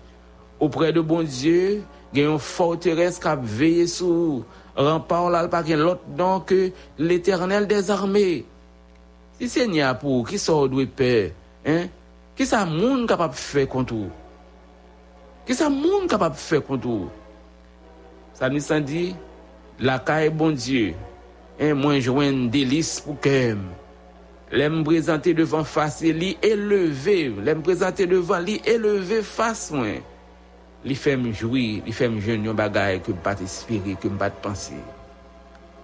Opre 0.62 0.92
de 0.94 1.02
bon 1.02 1.26
Diyo, 1.26 1.80
gen 2.14 2.30
yon 2.30 2.38
forteresse 2.38 3.18
kap 3.22 3.42
veye 3.42 3.88
sou. 3.90 4.44
Rampan 4.78 5.32
lal 5.34 5.50
pa 5.50 5.64
gen 5.66 5.82
lot 5.82 6.02
dan 6.18 6.44
ke 6.46 6.68
l'Eternel 6.98 7.66
des 7.66 7.90
armées. 7.90 8.44
Si 9.44 9.50
se 9.52 9.66
nye 9.68 9.82
apou, 9.84 10.22
ki 10.24 10.38
sa 10.40 10.54
ou 10.56 10.70
dwe 10.72 10.86
pe, 10.88 11.28
hein? 11.66 11.90
ki 12.32 12.46
sa 12.48 12.62
moun 12.64 13.02
kapap 13.04 13.34
fe 13.36 13.66
kontou? 13.68 14.06
Ki 15.44 15.52
sa 15.52 15.66
moun 15.68 16.06
kapap 16.08 16.38
fe 16.40 16.62
kontou? 16.64 17.10
Sa 18.38 18.48
mi 18.48 18.62
san 18.64 18.86
di, 18.88 19.10
la 19.84 19.98
ka 20.00 20.22
e 20.24 20.30
bon 20.32 20.56
die, 20.56 20.94
en 21.60 21.76
mwen 21.76 22.00
jwen 22.00 22.38
delis 22.54 22.94
pou 23.04 23.20
kem. 23.20 23.60
Lem 24.48 24.80
prezante 24.88 25.36
devan 25.36 25.68
fase 25.68 26.14
li 26.16 26.32
eleve, 26.40 27.18
lem 27.44 27.60
prezante 27.68 28.08
devan 28.08 28.48
li 28.48 28.56
eleve 28.64 29.20
fase 29.28 29.76
mwen. 29.76 30.00
Li 30.88 30.96
fem 30.96 31.28
joui, 31.34 31.82
li 31.84 31.92
fem 31.92 32.16
jen 32.24 32.48
yon 32.48 32.56
bagay 32.56 33.02
ke 33.04 33.12
bat 33.28 33.44
espiri, 33.44 34.00
ke 34.00 34.08
bat 34.08 34.40
pansi. 34.40 34.80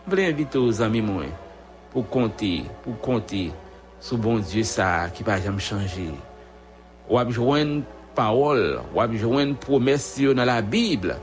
Vle 0.09 0.31
invite 0.33 0.65
ou 0.65 0.73
zami 0.81 1.05
mwen. 1.05 1.50
Pour 1.91 2.09
compter, 2.09 2.65
pour 2.83 2.99
compter 3.01 3.53
sur 4.01 4.19
bon 4.19 4.39
Dieu 4.39 4.63
ça 4.63 5.09
qui 5.13 5.23
va 5.23 5.41
jamais 5.41 5.61
changer. 5.61 6.11
Ou 7.09 7.19
ap 7.19 7.31
joindre 7.31 7.83
parole, 8.15 8.81
ou 8.95 9.01
ap 9.01 9.13
joindre 9.15 9.57
promesse 9.57 10.19
yo 10.19 10.35
dans 10.35 10.45
la 10.45 10.63
Bible 10.63 11.17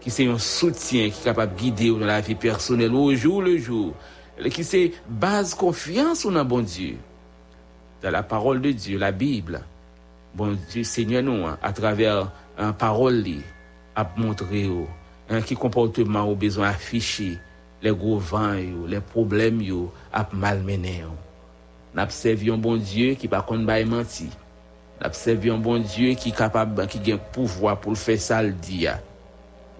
qui 0.00 0.10
c'est 0.10 0.26
un 0.26 0.38
soutien 0.38 1.10
qui 1.10 1.20
est 1.20 1.24
capable 1.24 1.54
de 1.54 1.60
guider 1.60 1.90
dans 1.90 1.98
la 2.06 2.20
vie 2.20 2.34
personnelle 2.34 2.92
au 2.92 3.14
jour 3.14 3.40
le 3.40 3.56
jour, 3.56 3.94
qui 4.50 4.64
c'est 4.64 4.92
base 5.08 5.54
confiance 5.54 6.26
dans 6.26 6.44
bon 6.44 6.62
Dieu. 6.62 6.96
Dans 8.02 8.10
la 8.10 8.24
parole 8.24 8.60
de 8.60 8.72
Dieu, 8.72 8.98
la 8.98 9.12
Bible, 9.12 9.62
bon 10.34 10.58
Dieu 10.70 10.82
Seigneur 10.82 11.22
nous 11.22 11.46
à 11.62 11.72
travers 11.72 12.32
un 12.58 12.72
parole 12.72 13.24
a 13.94 14.10
montré 14.16 14.68
qui 15.46 15.54
comportement 15.54 16.30
ou 16.30 16.34
besoin 16.34 16.68
afficher 16.70 17.38
le 17.82 17.92
gro 17.98 18.16
van 18.18 18.56
yo, 18.62 18.86
le 18.86 19.02
problem 19.02 19.60
yo 19.64 19.88
ap 20.14 20.32
malmene 20.32 20.96
yo. 21.02 21.12
Napsev 21.92 22.46
yon 22.46 22.60
bon 22.62 22.80
Diyo 22.80 23.12
ki 23.20 23.28
pa 23.28 23.42
kon 23.44 23.66
bay 23.68 23.84
manti. 23.88 24.30
Napsev 25.02 25.44
yon 25.50 25.60
bon 25.60 25.82
Diyo 25.84 26.14
ki 26.16 26.32
kapab 26.36 26.72
ban 26.78 26.88
ki 26.88 27.02
gen 27.04 27.20
pouvwa 27.34 27.74
pou 27.76 27.92
l 27.92 27.98
fe 28.00 28.16
sal 28.16 28.52
di 28.64 28.86
ya. 28.86 28.96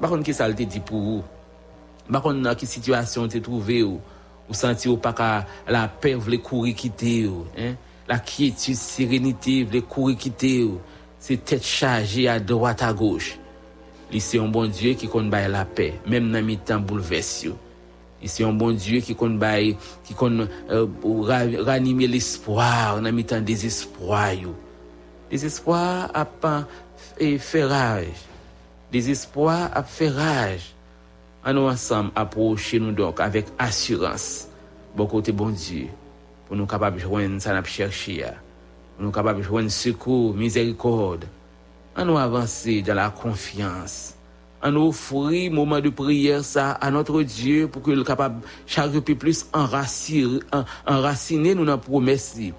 Bakon 0.02 0.24
ki 0.26 0.34
sal 0.36 0.56
te 0.58 0.66
di 0.68 0.82
pou 0.84 1.16
ou. 1.16 1.22
Bakon 2.12 2.42
nan 2.44 2.58
ki 2.58 2.68
situasyon 2.68 3.32
te 3.32 3.40
trouve 3.44 3.80
ou. 3.86 4.00
Ou 4.50 4.58
santi 4.58 4.90
ou 4.90 5.00
pa 5.00 5.14
ka 5.16 5.30
la 5.70 5.86
pe 5.86 6.12
vle 6.18 6.42
kouri 6.42 6.74
kite 6.76 7.14
ou. 7.30 7.46
Hein? 7.56 7.78
La 8.10 8.18
kietu 8.18 8.74
serenite 8.76 9.62
vle 9.70 9.84
kouri 9.88 10.18
kite 10.20 10.56
ou. 10.66 10.82
Se 11.22 11.38
tet 11.38 11.64
chaje 11.64 12.26
a 12.28 12.40
doat 12.42 12.82
a 12.84 12.90
goch. 12.92 13.30
Li 14.12 14.20
se 14.20 14.36
yon 14.36 14.52
bon 14.52 14.68
Diyo 14.68 14.98
ki 14.98 15.08
kon 15.08 15.32
bay 15.32 15.46
la 15.48 15.62
pe. 15.64 15.94
Mem 16.04 16.28
nan 16.34 16.44
mi 16.44 16.58
tan 16.60 16.82
bouleves 16.84 17.38
yo. 17.46 17.56
E 18.22 18.30
se 18.30 18.44
yon 18.44 18.58
bon 18.58 18.76
Diyo 18.78 19.02
ki 19.02 19.16
kon 19.18 19.34
baye, 19.42 19.74
ki 20.06 20.14
kon 20.18 20.44
uh, 20.46 20.84
ranime 21.66 22.06
l'espoir 22.06 23.00
nan 23.02 23.16
mitan 23.16 23.42
desespoy 23.46 24.44
yo. 24.44 24.52
Desespoy 25.32 26.06
apan 26.14 26.68
e 27.18 27.34
feraj. 27.42 28.06
Desespoy 28.94 29.66
ap 29.66 29.90
feraj. 29.90 30.70
An 31.42 31.58
nou 31.58 31.66
ansam 31.66 32.12
aproche 32.14 32.78
nou 32.78 32.94
dok 32.94 33.24
avek 33.24 33.50
asurans. 33.58 34.46
Bon 34.94 35.10
kote 35.10 35.34
bon 35.34 35.50
Diyo. 35.56 35.90
Pou 36.46 36.54
nou 36.54 36.70
kapab 36.70 37.00
jwen 37.00 37.40
san 37.42 37.58
ap 37.58 37.66
chershi 37.66 38.20
ya. 38.20 38.36
Pou 38.94 39.08
nou 39.08 39.14
kapab 39.14 39.40
jwen 39.42 39.70
sekou, 39.72 40.30
mizerikod. 40.38 41.26
An 41.98 42.06
nou 42.06 42.20
avanse 42.20 42.78
dan 42.86 43.00
la 43.00 43.10
konfians. 43.16 44.12
an 44.62 44.78
ofri 44.78 45.48
mouman 45.50 45.82
de 45.82 45.90
priyer 45.90 46.44
sa 46.46 46.76
an 46.78 46.94
notre 46.94 47.24
Diyo 47.26 47.66
pou 47.72 47.82
ke 47.82 47.96
l 47.96 48.04
kapab 48.06 48.38
chage 48.70 49.02
pi 49.02 49.16
plus 49.18 49.42
enrasine 49.52 51.56
nou 51.58 51.66
nan 51.66 51.82
promesi. 51.82 52.52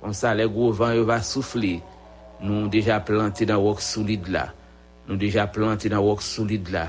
Kon 0.00 0.16
sa 0.16 0.32
le 0.38 0.48
gro 0.48 0.70
van 0.72 0.94
yo 0.96 1.04
va 1.08 1.20
soufli, 1.26 1.78
nou 2.40 2.70
deja 2.72 3.00
planti 3.04 3.48
nan 3.48 3.60
wok 3.64 3.82
solide 3.84 4.32
la, 4.32 4.46
nou 5.08 5.20
deja 5.20 5.44
planti 5.50 5.90
nan 5.92 6.04
wok 6.06 6.24
solide 6.24 6.72
la, 6.72 6.86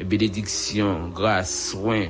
benediksyon, 0.00 1.10
gras, 1.14 1.50
soin, 1.72 2.08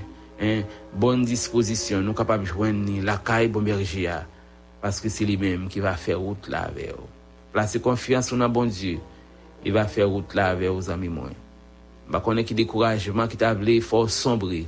bon 0.94 1.24
disposisyon, 1.26 2.04
nou 2.04 2.16
kapab 2.16 2.44
jwen 2.46 2.84
ni 2.84 3.00
lakay 3.04 3.48
bomberjia, 3.52 4.22
paske 4.84 5.10
se 5.12 5.26
li 5.26 5.38
menm 5.40 5.70
ki 5.72 5.82
va 5.84 5.96
fe 6.00 6.16
route 6.18 6.52
la 6.52 6.66
veyo. 6.76 7.08
Plase 7.54 7.80
konfians 7.80 8.28
ou 8.32 8.40
nan 8.40 8.52
bon 8.52 8.68
Diyo, 8.68 9.00
i 9.64 9.72
va 9.72 9.86
fe 9.88 10.04
route 10.04 10.36
la 10.36 10.52
veyo 10.58 10.76
zami 10.84 11.08
mwen. 11.08 11.43
Bakone 12.10 12.44
ki 12.44 12.56
dekourajman 12.58 13.30
ki 13.32 13.38
table 13.40 13.78
for 13.84 14.10
sombre. 14.12 14.64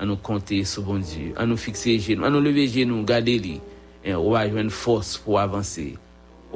An 0.00 0.08
nou 0.08 0.16
konte 0.24 0.56
sou 0.64 0.86
bon 0.86 1.02
Diyo. 1.04 1.34
An 1.36 1.50
nou 1.50 1.60
fikse 1.60 1.92
genou. 2.00 2.24
An 2.24 2.32
nou 2.32 2.44
leve 2.44 2.64
genou. 2.72 3.04
Gade 3.08 3.34
li. 3.42 3.58
En 4.00 4.16
wajwen 4.32 4.72
fos 4.72 5.18
pou 5.20 5.36
avanse. 5.40 5.90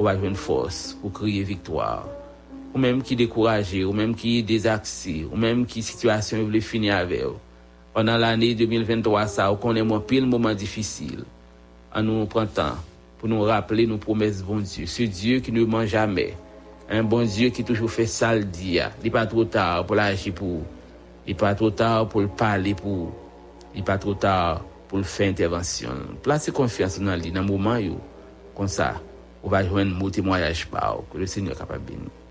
Wajwen 0.00 0.36
fos 0.38 0.94
pou 1.02 1.12
kriye 1.12 1.44
viktoar. 1.44 2.06
Ou 2.72 2.80
menm 2.80 3.02
ki 3.04 3.18
dekouraje. 3.20 3.82
Ou 3.84 3.92
menm 3.96 4.16
ki 4.16 4.38
dezaksi. 4.48 5.22
Ou 5.28 5.40
menm 5.40 5.66
ki 5.68 5.84
situasyon 5.84 6.48
vle 6.48 6.62
fini 6.64 6.88
avew. 6.94 7.36
An 7.94 8.08
nan 8.08 8.18
l'anye 8.22 8.54
2023 8.58 9.28
sa 9.36 9.50
ou 9.52 9.60
konen 9.60 9.86
mwen 9.86 10.02
pil 10.08 10.24
mouman 10.26 10.56
difisil. 10.58 11.20
An 11.94 12.08
nou 12.08 12.24
prantan 12.32 12.80
pou 13.20 13.28
nou 13.30 13.44
rappele 13.46 13.84
nou 13.86 14.00
promes 14.00 14.40
bon 14.46 14.64
Diyo. 14.64 14.88
Se 14.90 15.04
Diyo 15.06 15.44
ki 15.44 15.52
nou 15.54 15.68
man 15.70 15.84
jamey. 15.84 16.32
Un 16.92 17.06
bon 17.08 17.24
Diyo 17.24 17.48
ki 17.54 17.64
toujou 17.64 17.88
fè 17.88 18.04
sal 18.10 18.42
diya. 18.52 18.90
Li 19.00 19.12
pa 19.12 19.24
tro 19.28 19.46
tar 19.48 19.84
pou 19.88 19.96
la 19.96 20.10
aji 20.12 20.34
pou. 20.36 20.60
Li 21.24 21.36
pa 21.38 21.54
tro 21.56 21.70
tar 21.72 22.04
pou 22.12 22.24
l'pale 22.24 22.74
pou. 22.76 23.08
Li 23.72 23.84
pa 23.86 23.96
tro 24.00 24.12
tar 24.20 24.60
pou 24.90 25.00
l'fè 25.00 25.30
intervensyon. 25.32 26.18
Plase 26.24 26.52
konfians 26.56 27.00
nan 27.00 27.20
li 27.20 27.32
nan 27.34 27.48
mouman 27.48 27.80
yo. 27.86 27.96
Kon 28.54 28.68
sa, 28.70 28.92
ou 29.40 29.52
va 29.52 29.64
jwen 29.64 29.96
mou 29.96 30.12
temoyaj 30.12 30.66
pa 30.72 30.92
ou. 30.98 31.08
Kou 31.08 31.22
le 31.22 31.30
Senyor 31.30 31.56
kapabini. 31.58 32.23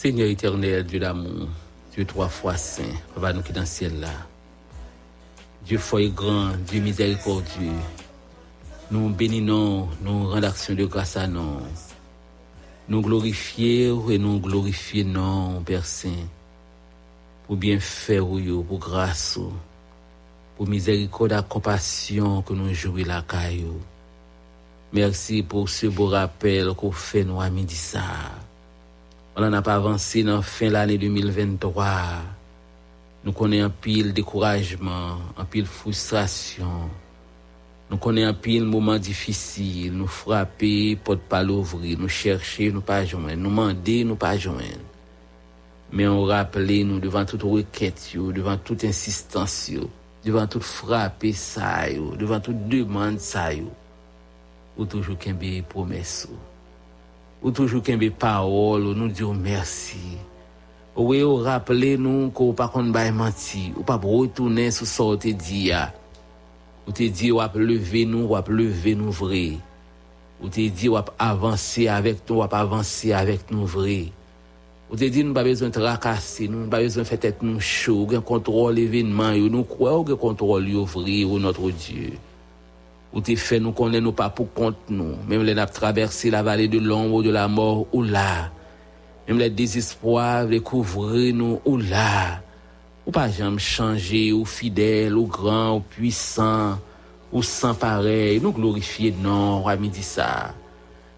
Seigneur 0.00 0.28
éternel, 0.28 0.84
Dieu 0.84 1.00
d'amour, 1.00 1.48
Dieu 1.92 2.04
trois 2.04 2.28
fois 2.28 2.56
saint, 2.56 2.84
Papa 3.16 3.32
nous 3.32 3.42
qui 3.42 3.52
dans 3.52 3.62
le 3.62 3.66
ciel 3.66 3.98
là. 3.98 4.12
Dieu 5.66 5.76
fort 5.76 5.98
grand, 6.14 6.52
Dieu 6.68 6.80
miséricordieux. 6.80 7.72
Nous 8.92 9.08
bénissons, 9.08 9.88
nous 10.02 10.28
rendons 10.28 10.46
action 10.46 10.76
de 10.76 10.84
grâce 10.84 11.16
à 11.16 11.26
nous. 11.26 11.58
Nous 12.88 13.02
glorifions 13.02 14.08
et 14.08 14.18
nous 14.18 14.38
glorifions 14.38 15.64
Père 15.66 15.84
Saint, 15.84 16.28
pour 17.48 17.56
bien 17.56 17.80
faire, 17.80 18.24
pour 18.24 18.78
grâce, 18.78 19.40
pour 20.56 20.68
miséricorde 20.68 21.32
et 21.32 21.40
compassion 21.48 22.42
que 22.42 22.52
nous 22.52 22.72
jouons 22.72 23.02
la 23.04 23.22
caillou. 23.22 23.80
Merci 24.92 25.42
pour 25.42 25.68
ce 25.68 25.88
beau 25.88 26.06
rappel 26.06 26.72
qu'on 26.74 26.92
fait 26.92 27.24
nous 27.24 27.40
à 27.40 27.50
midi 27.50 27.74
ça. 27.74 28.04
On 29.40 29.42
n'en 29.42 29.52
a 29.52 29.62
pas 29.62 29.76
avancé 29.76 30.24
dans 30.24 30.38
la 30.38 30.42
fin 30.42 30.66
de 30.66 30.72
l'année 30.72 30.98
2023. 30.98 31.84
Nous 33.22 33.30
connaissons 33.30 33.66
un 33.66 33.70
pile 33.70 34.12
découragement, 34.12 35.16
un 35.36 35.44
pile 35.44 35.64
frustration. 35.64 36.90
Nous 37.88 37.98
connaissons 37.98 38.30
un 38.30 38.34
pile 38.34 38.64
moment 38.64 38.98
difficile. 38.98 39.92
Nous 39.92 40.08
frapper, 40.08 40.96
porte 40.96 41.20
pas 41.20 41.44
l'ouvrir. 41.44 42.00
Nous 42.00 42.08
chercher, 42.08 42.72
nous 42.72 42.80
pas 42.80 43.04
joindre. 43.04 43.36
Nous 43.36 43.48
demander, 43.48 44.02
nous 44.02 44.16
pas 44.16 44.36
joindre. 44.36 44.64
Mais 45.92 46.08
on 46.08 46.24
rappelle 46.24 46.84
nous 46.84 46.98
devant 46.98 47.24
toute 47.24 47.44
requête, 47.44 48.10
devant 48.16 48.56
toute 48.56 48.82
insistance, 48.82 49.70
devant 50.24 50.48
toute 50.48 50.64
frappe, 50.64 51.24
ça, 51.32 51.88
devant 52.18 52.40
toute 52.40 52.68
demande, 52.68 53.20
ça, 53.20 53.50
ou 54.76 54.84
toujours 54.84 55.16
qu'un 55.16 55.36
promesse, 55.68 56.26
ou 57.42 57.52
toujou 57.54 57.82
kenbe 57.84 58.10
parol, 58.10 58.90
ou 58.90 58.96
nou 58.96 59.10
diyo 59.10 59.30
mersi. 59.34 60.18
Ou 60.98 61.12
we 61.12 61.20
yo 61.20 61.36
rappele 61.44 61.94
nou 62.00 62.26
ko 62.34 62.50
ou 62.50 62.58
pa 62.58 62.66
kon 62.72 62.90
bay 62.94 63.12
manti, 63.14 63.68
ou 63.76 63.86
pa 63.86 63.94
bro 64.00 64.24
tounen 64.26 64.72
sou 64.74 64.88
sa 64.88 65.06
ou 65.06 65.20
te 65.20 65.30
di 65.30 65.68
ya. 65.70 65.88
Ou 66.88 66.94
te 66.96 67.06
di 67.12 67.30
wap 67.30 67.54
leve 67.60 68.02
nou, 68.08 68.32
wap 68.34 68.50
leve 68.50 68.96
nou 68.98 69.14
vre. 69.14 69.60
Ou 70.42 70.50
te 70.50 70.66
di 70.66 70.90
wap 70.90 71.12
avanse 71.22 71.86
avèk 71.90 72.24
nou, 72.26 72.40
wap 72.42 72.56
avanse 72.58 73.14
avèk 73.14 73.52
nou 73.54 73.70
vre. 73.70 74.08
Ou 74.88 74.96
te 74.96 75.10
di 75.12 75.22
nou 75.22 75.36
ba 75.36 75.44
bezon 75.46 75.70
te 75.70 75.82
rakase, 75.84 76.48
nou 76.50 76.66
ba 76.72 76.80
bezon 76.82 77.06
fè 77.06 77.18
tèt 77.20 77.44
nou 77.44 77.60
chou, 77.62 78.08
gen 78.10 78.24
kontrol 78.26 78.80
evinman 78.80 79.36
yo, 79.36 79.50
nou 79.52 79.68
kwa 79.68 79.98
ou 80.00 80.06
gen 80.08 80.18
kontrol 80.18 80.66
yo 80.66 80.86
vre 80.88 81.20
ou 81.28 81.38
notre 81.42 81.70
Diyo. 81.76 82.16
Ou 83.12 83.20
te 83.20 83.34
fait 83.36 83.58
nous 83.58 83.72
connaître 83.72 84.04
nous 84.04 84.12
pas 84.12 84.28
pour 84.28 84.52
compte 84.52 84.76
nous, 84.90 85.16
même 85.26 85.42
les 85.42 85.54
n'a 85.54 85.66
traversé 85.66 86.30
la 86.30 86.42
vallée 86.42 86.68
de 86.68 86.78
l'ombre 86.78 87.22
de 87.22 87.30
la 87.30 87.48
mort 87.48 87.86
ou 87.92 88.02
là. 88.02 88.50
Même 89.26 89.38
les 89.38 89.50
désespoirs, 89.50 90.44
les 90.44 90.60
couvrir 90.60 91.34
nous 91.34 91.60
ou 91.64 91.78
là. 91.78 92.42
Ou 93.06 93.10
pas 93.10 93.30
jamais 93.30 93.58
changer, 93.58 94.32
ou 94.32 94.44
fidèle, 94.44 95.16
ou 95.16 95.26
grand, 95.26 95.76
ou 95.76 95.80
puissant, 95.80 96.78
ou 97.32 97.42
sans 97.42 97.74
pareil. 97.74 98.40
Nous 98.42 98.52
glorifier 98.52 99.14
non, 99.22 99.66
à 99.66 99.76
midi 99.76 100.02
ça. 100.02 100.54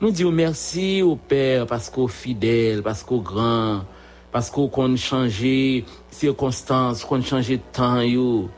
Nous 0.00 0.10
disons 0.12 0.30
merci 0.30 1.02
au 1.02 1.16
Père 1.16 1.66
parce 1.66 1.90
qu'au 1.90 2.08
fidèle, 2.08 2.82
parce 2.82 3.02
qu'au 3.02 3.20
grand, 3.20 3.84
parce 4.32 4.48
qu'on 4.48 4.96
changer 4.96 5.84
circonstances, 6.10 7.04
qu'on 7.04 7.20
changer 7.20 7.60
temps, 7.72 8.00
yo. 8.00 8.48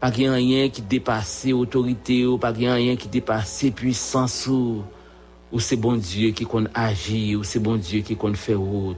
Pas 0.00 0.10
qu'il 0.10 0.30
rien 0.30 0.68
qui 0.68 0.82
dépasse 0.82 1.46
autorité, 1.52 2.24
ou 2.24 2.38
pas 2.38 2.52
qu'il 2.52 2.68
rien 2.68 2.96
qui 2.96 3.08
dépasse 3.08 3.64
puissance, 3.74 4.46
ou, 4.46 4.82
ou 5.50 5.60
c'est 5.60 5.76
bon 5.76 5.96
Dieu 5.96 6.30
qui 6.30 6.44
qu'on 6.44 6.66
agit, 6.74 7.34
ou 7.34 7.42
c'est 7.42 7.58
bon 7.58 7.76
Dieu 7.76 8.00
qui 8.00 8.16
qu'on 8.16 8.34
fait 8.34 8.54
route. 8.54 8.96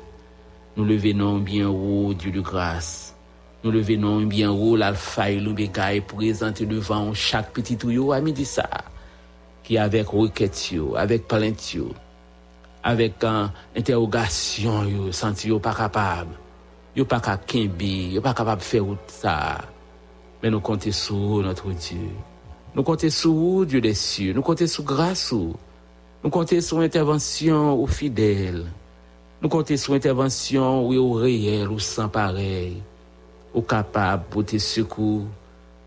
Nous 0.77 0.85
le 0.85 0.97
venons 0.97 1.39
bien 1.39 1.69
haut, 1.69 2.13
Dieu 2.15 2.31
de 2.31 2.41
grâce. 2.41 3.15
Nous 3.65 3.71
le 3.71 3.81
venons 3.81 4.23
bien 4.23 4.51
haut, 4.51 4.77
l'alpha 4.77 5.31
et 5.31 5.41
l'oméga 5.41 5.95
est 5.95 6.01
présenté 6.01 6.67
devant 6.67 7.13
chaque 7.13 7.53
petit 7.53 7.77
tuyau 7.77 8.13
à 8.13 8.21
midi 8.21 8.45
ça 8.45 8.69
qui 9.63 9.77
avec 9.77 10.09
requête 10.09 10.75
avec 10.97 11.29
plainte 11.29 11.77
avec 12.83 13.23
uh, 13.23 13.49
interrogation 13.77 14.85
yo, 14.89 15.13
senti 15.13 15.51
pas 15.61 15.75
capable, 15.75 16.35
yo 16.97 17.05
pas 17.05 17.21
capable 17.21 17.85
yo 18.15 18.21
pas 18.21 18.35
capable 18.35 18.63
faire 18.63 18.85
ça. 19.07 19.59
Mais 20.43 20.51
nous 20.51 20.61
comptons 20.61 20.93
sur 20.93 21.43
notre 21.43 21.71
Dieu. 21.71 22.11
Nous 22.75 22.83
comptons 22.83 23.11
sur 23.11 23.67
Dieu 23.67 23.81
des 23.81 23.95
cieux. 23.95 24.33
Nous 24.33 24.43
comptons 24.43 24.67
sur 24.67 24.85
grâce. 24.85 25.33
Nous 25.33 26.31
comptons 26.31 26.61
sur 26.61 26.79
intervention 26.81 27.75
aux 27.75 27.87
fidèles. 27.87 28.67
Nous 29.43 29.49
comptons 29.49 29.77
sur 29.77 29.95
intervention 29.95 30.87
oui, 30.87 30.97
au 30.97 31.13
réel 31.13 31.69
ou 31.69 31.79
sans 31.79 32.09
pareil. 32.09 32.83
Au 33.53 33.63
capable 33.63 34.25
pour 34.31 34.45
te 34.45 34.59
secours. 34.59 35.27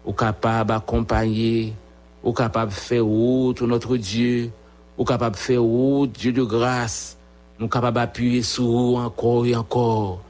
Au 0.06 0.14
capable 0.14 0.70
d'accompagner 0.70 1.74
ou 2.24 2.32
capable 2.32 2.72
de 2.72 2.76
faire 2.76 3.04
route 3.04 3.62
notre 3.62 3.98
Dieu, 3.98 4.50
ou 4.98 5.04
capable 5.04 5.36
de 5.36 5.40
faire 5.40 5.62
route 5.62 6.12
Dieu 6.12 6.32
de 6.32 6.44
grâce, 6.44 7.18
nous 7.60 7.68
capable 7.68 7.96
d'appuyer 7.96 8.42
sur 8.42 8.96
encore 8.96 9.46
et 9.46 9.56
encore, 9.56 10.22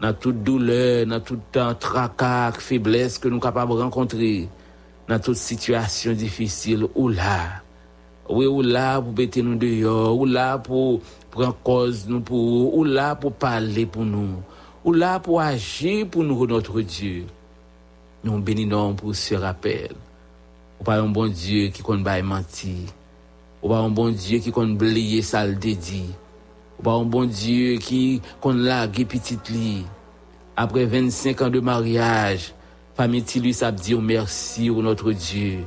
dans 0.00 0.12
toute 0.12 0.42
douleur, 0.42 1.06
dans 1.06 1.20
tout 1.20 1.38
tracas, 1.52 2.52
faiblesse 2.52 3.18
que 3.18 3.28
nous 3.28 3.40
capables 3.40 3.72
de 3.72 3.78
rencontrer, 3.78 4.48
dans 5.08 5.18
toute 5.18 5.36
situation 5.36 6.12
difficile, 6.12 6.86
ou 6.94 7.08
là, 7.08 7.62
oui, 8.28 8.46
ou 8.46 8.60
là 8.62 9.00
pour 9.00 9.12
bêter 9.12 9.42
nous 9.42 9.56
dehors, 9.56 10.18
ou 10.18 10.26
là 10.26 10.58
pour 10.58 11.00
prendre 11.30 11.56
cause 11.62 12.06
nous 12.06 12.20
pour 12.20 12.76
ou 12.76 12.84
là 12.84 13.14
pour 13.14 13.32
parler 13.32 13.86
pour 13.86 14.04
nous, 14.04 14.42
ou 14.84 14.92
là 14.92 15.18
pour 15.18 15.40
agir 15.40 16.06
pour 16.08 16.24
nous, 16.24 16.46
notre 16.46 16.80
Dieu. 16.80 17.24
Nous 18.24 18.38
bénissons 18.40 18.94
pour 18.94 19.14
ce 19.14 19.34
rappel. 19.34 19.90
Ou 20.80 20.84
pas 20.84 20.98
un 20.98 21.08
bon 21.08 21.28
Dieu 21.28 21.68
qui 21.68 21.82
compte 21.82 22.02
pas 22.04 22.20
mentir. 22.20 22.88
Ou 23.62 23.68
pas 23.68 23.78
un 23.78 23.90
bon 23.90 24.10
Dieu 24.10 24.38
qui 24.38 24.50
compte 24.50 24.70
oublier 24.70 25.22
ça 25.22 25.46
le 25.46 25.54
dédit. 25.54 26.10
Ou 26.84 26.90
un 26.90 27.04
bon 27.04 27.24
Dieu 27.24 27.76
qui 27.78 28.22
compte 28.40 28.56
laguer 28.56 29.04
petite 29.04 29.48
lit. 29.48 29.84
Après 30.56 30.84
25 30.86 31.42
ans 31.42 31.50
de 31.50 31.60
mariage, 31.60 32.54
famille 32.94 33.24
lui 33.36 33.52
ça 33.52 33.72
dit 33.72 33.94
merci 33.94 34.70
au 34.70 34.82
notre 34.82 35.12
Dieu. 35.12 35.58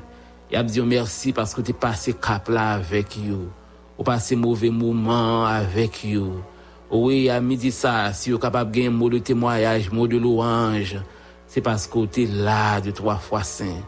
Et 0.52 0.58
a 0.58 0.64
dit 0.64 0.82
merci 0.82 1.32
parce 1.32 1.54
que 1.54 1.62
tu 1.62 1.74
passé 1.74 2.14
cap 2.14 2.50
là 2.50 2.74
avec 2.74 3.18
vous. 3.18 3.48
Ou 3.98 4.04
passé 4.04 4.36
mauvais 4.36 4.70
moment 4.70 5.46
avec 5.46 6.06
vous. 6.06 6.42
Oui, 6.90 7.30
à 7.30 7.40
midi 7.40 7.72
ça, 7.72 8.12
si 8.12 8.32
vous 8.32 8.38
capable 8.38 8.72
gagner 8.72 8.90
mot 8.90 9.10
de 9.10 9.20
témoignage, 9.20 9.90
mot 9.92 10.08
de 10.08 10.18
louange, 10.18 10.98
c'est 11.48 11.62
parce 11.62 11.88
que 11.88 12.06
tu 12.06 12.26
là 12.26 12.82
de 12.82 12.92
trois 12.92 13.16
fois 13.16 13.44
saint. 13.44 13.82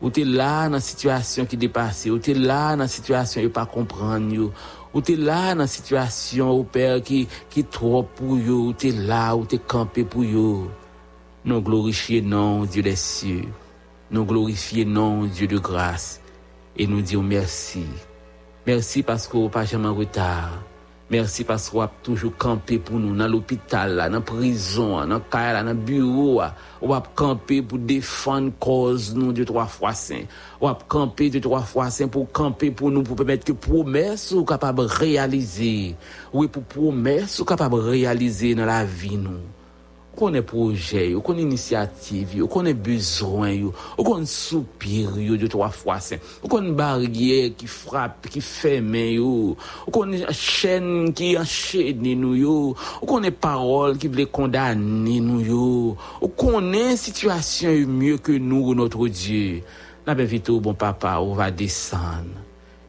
Ou 0.00 0.08
t'es 0.08 0.24
là 0.24 0.66
dans 0.66 0.74
la 0.74 0.80
situation 0.80 1.44
qui 1.44 1.58
dépasse, 1.58 2.06
ou 2.06 2.18
t'es 2.18 2.32
là 2.32 2.70
dans 2.72 2.84
la 2.84 2.88
situation 2.88 3.42
qui 3.42 3.48
pas 3.48 3.66
comprendre, 3.66 4.52
ou 4.96 5.02
t'es 5.02 5.14
là 5.14 5.54
dans 5.54 5.60
la 5.60 5.66
situation 5.66 6.48
au 6.48 6.64
père 6.64 7.02
qui 7.02 7.28
qui 7.50 7.62
trop 7.64 8.02
pour 8.02 8.38
yo, 8.38 8.68
ou 8.68 8.72
t'es 8.72 8.92
là, 8.92 9.36
ou 9.36 9.44
t'es 9.44 9.58
campé 9.58 10.04
pour 10.04 10.24
yo. 10.24 10.70
Nous 11.44 11.60
glorifions 11.60 12.24
non 12.24 12.64
Dieu 12.64 12.82
des 12.82 12.96
cieux. 12.96 13.44
Nous 14.10 14.24
glorifions 14.24 14.88
non 14.88 15.24
Dieu 15.26 15.46
de 15.46 15.58
grâce 15.58 16.22
et 16.78 16.86
nous 16.86 17.02
disons 17.02 17.22
merci. 17.22 17.84
Merci 18.66 19.02
parce 19.02 19.28
que 19.28 19.48
pas 19.48 19.66
jamais 19.66 19.88
en 19.88 19.94
retard. 19.94 20.62
Merci 21.08 21.44
parce 21.44 21.70
qu'on 21.70 21.82
a 21.82 21.92
toujours 22.02 22.36
campé 22.36 22.80
pour 22.80 22.98
nous 22.98 23.14
dans 23.14 23.28
l'hôpital, 23.28 23.96
dans 23.96 24.08
la 24.10 24.20
prison, 24.20 25.06
dans 25.06 25.22
le 25.64 25.74
bureau. 25.74 26.42
On 26.82 26.92
a 26.92 27.00
campé 27.14 27.62
pour 27.62 27.78
défendre 27.78 28.50
cause 28.58 29.14
nous 29.14 29.32
de 29.32 29.44
trois 29.44 29.66
fois 29.66 29.92
saint. 29.92 30.24
On 30.60 30.66
a 30.66 30.76
campé 30.88 31.30
de 31.30 31.38
trois 31.38 31.60
fois 31.60 31.90
saint 31.90 32.08
pour 32.08 32.32
camper 32.32 32.72
pour 32.72 32.90
nous, 32.90 33.04
pour 33.04 33.14
permettre 33.14 33.44
que 33.44 33.52
promesses 33.52 34.30
soient 34.30 34.44
capables 34.44 34.82
de 34.82 34.88
réaliser. 34.88 35.94
Oui, 36.32 36.48
pour 36.48 36.64
promesses 36.64 37.36
soient 37.36 37.46
capables 37.46 37.76
de 37.76 37.88
réaliser 37.88 38.56
dans 38.56 38.66
la 38.66 38.84
vie 38.84 39.16
nous 39.16 39.55
konen 40.16 40.44
proje 40.46 41.02
yo, 41.12 41.22
konen 41.24 41.46
inisiativ 41.46 42.34
yo, 42.40 42.48
konen 42.50 42.76
bezwen 42.86 43.54
yo, 43.54 43.72
ou 43.94 44.06
konen 44.06 44.28
soupir 44.30 45.16
yo 45.22 45.38
de 45.40 45.50
3 45.52 45.70
fwa 45.76 45.98
sen, 46.02 46.22
ou 46.42 46.50
konen 46.52 46.76
barye 46.78 47.52
ki 47.58 47.70
frap, 47.70 48.28
ki 48.32 48.42
feme 48.44 49.04
yo, 49.16 49.32
ou 49.84 49.94
konen 49.94 50.26
chen 50.32 51.12
ki 51.16 51.34
enchene 51.40 52.16
nou 52.18 52.36
yo, 52.38 52.58
ou 53.00 53.10
konen 53.10 53.34
parol 53.34 53.96
ki 54.00 54.10
vle 54.12 54.28
kondane 54.32 55.20
nou 55.24 55.42
yo, 55.44 55.66
ou 56.20 56.32
konen 56.38 56.96
situasyon 57.00 57.80
yo 57.82 57.90
mye 57.90 58.22
ke 58.22 58.40
nou 58.42 58.72
ou 58.72 58.78
notre 58.78 59.08
Diyo. 59.12 59.62
Na 60.06 60.14
ben 60.14 60.28
vito 60.30 60.54
bon 60.62 60.76
papa 60.78 61.16
ou 61.18 61.34
va 61.34 61.48
desan, 61.50 62.28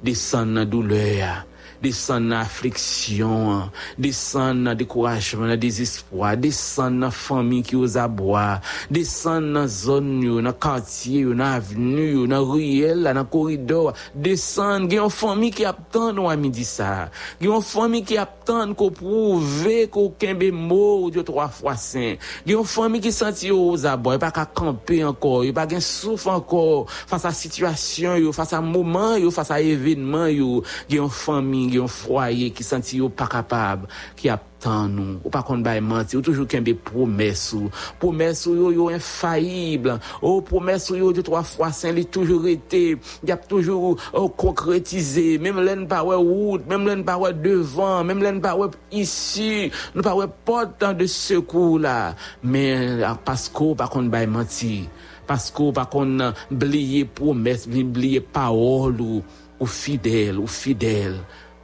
desan 0.06 0.52
nan 0.54 0.68
doule 0.70 1.02
ya, 1.18 1.47
descend 1.82 2.30
dans 2.30 2.40
affliction, 2.40 3.70
descend 3.98 4.63
dans 4.63 4.76
découragement, 4.76 5.48
dans 5.48 5.60
désespoir, 5.60 6.38
descend 6.38 7.00
dans 7.00 7.12
famille 7.12 7.62
qui 7.62 7.76
aux 7.76 7.98
abois, 7.98 8.60
descend 8.90 9.54
dans 9.54 9.68
zone, 9.68 10.24
yo, 10.24 10.42
dans 10.42 10.54
quartier, 10.54 11.22
yo, 11.22 11.34
dans 11.34 11.46
avenue, 11.46 12.13
yo, 12.13 12.28
dans 12.28 12.44
ruelle, 12.44 13.02
là, 13.02 13.13
dans 13.13 13.26
corridor, 13.26 13.94
descend, 14.16 14.90
gen 14.90 15.04
une 15.04 15.10
famille 15.10 15.52
qui 15.52 15.66
attend 15.66 16.13
nous 16.13 16.30
à 16.30 16.36
midi 16.36 16.63
ça. 16.63 17.10
Gen 17.42 17.52
une 17.52 17.62
famille 17.62 18.04
qui 18.04 18.18
attend 18.18 18.74
qu'on 18.74 18.92
prouve 18.92 19.68
qu'on 19.92 20.10
kembe 20.10 20.52
mot 20.52 21.10
de 21.12 21.22
trois 21.22 21.50
fois 21.50 21.76
saint. 21.76 22.16
Gen 22.46 22.60
une 22.60 22.66
famille 22.66 23.02
qui 23.02 23.12
senti 23.12 23.52
aux 23.52 23.86
abois, 23.86 24.18
pas 24.18 24.32
qu'à 24.32 24.46
camper 24.46 25.04
encore, 25.04 25.46
yo 25.46 25.54
pas 25.54 25.68
gen 25.68 25.82
souffle 25.82 26.30
encore 26.30 26.90
face 26.90 27.26
à 27.26 27.32
situation 27.32 28.16
yo, 28.16 28.32
à 28.38 28.62
moment 28.62 29.16
yo, 29.16 29.30
yo, 29.30 30.63
gen 30.90 31.04
une 31.04 31.10
famille, 31.10 31.67
gen 31.70 31.84
un 31.84 31.88
foyer 31.88 32.52
qui 32.52 32.64
senti 32.64 32.98
yo 32.98 33.10
pas 33.10 33.28
capable, 33.28 33.88
qui 34.16 34.30
attend 34.30 34.88
nous. 34.88 35.20
Ou 35.24 35.30
pas 35.30 35.44
qu'on 35.44 35.60
bail 35.60 35.82
mentir, 35.82 36.20
ou 36.20 36.22
toujours 36.22 36.48
kembe 36.48 36.74
promesse 36.74 37.54
ou. 37.54 37.70
Promesse 38.00 38.48
ou 38.48 38.56
yo 38.56 38.72
yo 38.72 38.90
infaillible. 38.90 40.00
Oh 40.22 40.42
promesse 40.42 40.90
ou 40.92 40.96
yo 40.96 41.14
de 41.14 41.22
trois 41.22 41.44
fois 41.44 41.72
saint, 41.72 41.96
il 41.96 42.06
toujours 42.08 42.48
été, 42.48 42.98
il 43.24 43.32
a 43.32 43.38
toujours 43.38 43.98
concrétisé, 44.36 45.38
même 45.38 45.60
l'en 45.60 45.86
pas 45.86 46.02
route, 46.02 46.68
même 46.68 46.88
l'en 46.88 47.04
pas 47.04 47.32
devant, 47.32 48.04
même 48.04 48.24
l'en 48.24 48.40
pas 48.40 48.58
ici, 48.92 49.72
nous 49.96 50.02
pas 50.02 50.16
porte 50.46 50.84
de 50.96 51.06
secours 51.06 51.80
là. 51.80 52.16
Mais 52.44 53.00
parce 53.24 53.50
qu'on 53.50 53.76
pas 53.76 53.88
qu'on 53.88 54.04
bail 54.04 54.28
mentir, 54.28 54.86
parce 55.26 55.52
qu'on 55.52 55.72
pas 55.72 55.86
qu'on 55.86 56.34
oublier 56.52 57.06
promesse, 57.06 57.68
oublier 57.68 58.22
parole 58.22 59.00
ou, 59.02 59.24
ou 59.60 59.66
fidèle, 59.66 60.40
ou 60.40 60.48
fidèle 60.48 61.18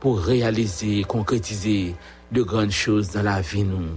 pour 0.04 0.20
réaliser, 0.20 1.06
concrétiser 1.06 1.96
de 2.30 2.44
grandes 2.44 2.72
choses 2.72 3.12
dans 3.12 3.22
la 3.22 3.40
vie 3.40 3.64
nous. 3.64 3.88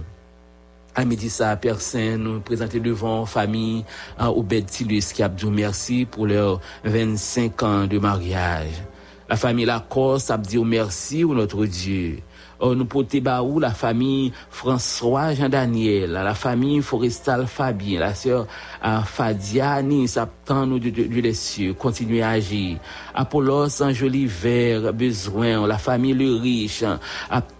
À 0.95 1.03
midi 1.03 1.29
ça, 1.29 1.59
Saint, 1.79 2.15
nous 2.15 2.39
présenter 2.39 2.79
devant 2.79 3.25
famille 3.25 3.83
à 4.17 4.31
Obed 4.31 4.67
Tilus 4.67 5.11
qui 5.13 5.21
a 5.21 5.27
dit 5.27 5.51
merci 5.51 6.07
pour 6.09 6.25
leurs 6.25 6.61
25 6.85 7.63
ans 7.63 7.87
de 7.87 7.99
mariage. 7.99 8.81
La 9.29 9.35
famille 9.35 9.65
Lacoste 9.65 10.31
a 10.31 10.37
dit 10.37 10.57
merci 10.59 11.25
au 11.25 11.35
notre 11.35 11.65
Dieu. 11.65 12.19
Oh, 12.59 12.73
nous 12.73 12.85
porter 12.85 13.21
baou 13.21 13.59
la 13.59 13.69
famille 13.69 14.33
François 14.49 15.35
Jean-Daniel, 15.35 16.11
la 16.11 16.33
famille 16.33 16.81
Forestal 16.81 17.45
Fabien, 17.45 17.99
la 17.99 18.15
sœur 18.15 18.47
uh, 18.83 19.03
Fadia 19.05 19.79
Nice, 19.83 20.17
nous 20.49 20.79
du, 20.79 20.91
du, 20.91 21.21
les 21.21 21.35
cieux, 21.35 21.75
continuer 21.75 22.23
à 22.23 22.29
agir. 22.29 22.79
Apollos 23.13 23.83
Angeliver, 23.83 24.91
besoin, 24.91 25.67
la 25.67 25.77
famille 25.77 26.13
Le 26.13 26.35
Riche, 26.35 26.83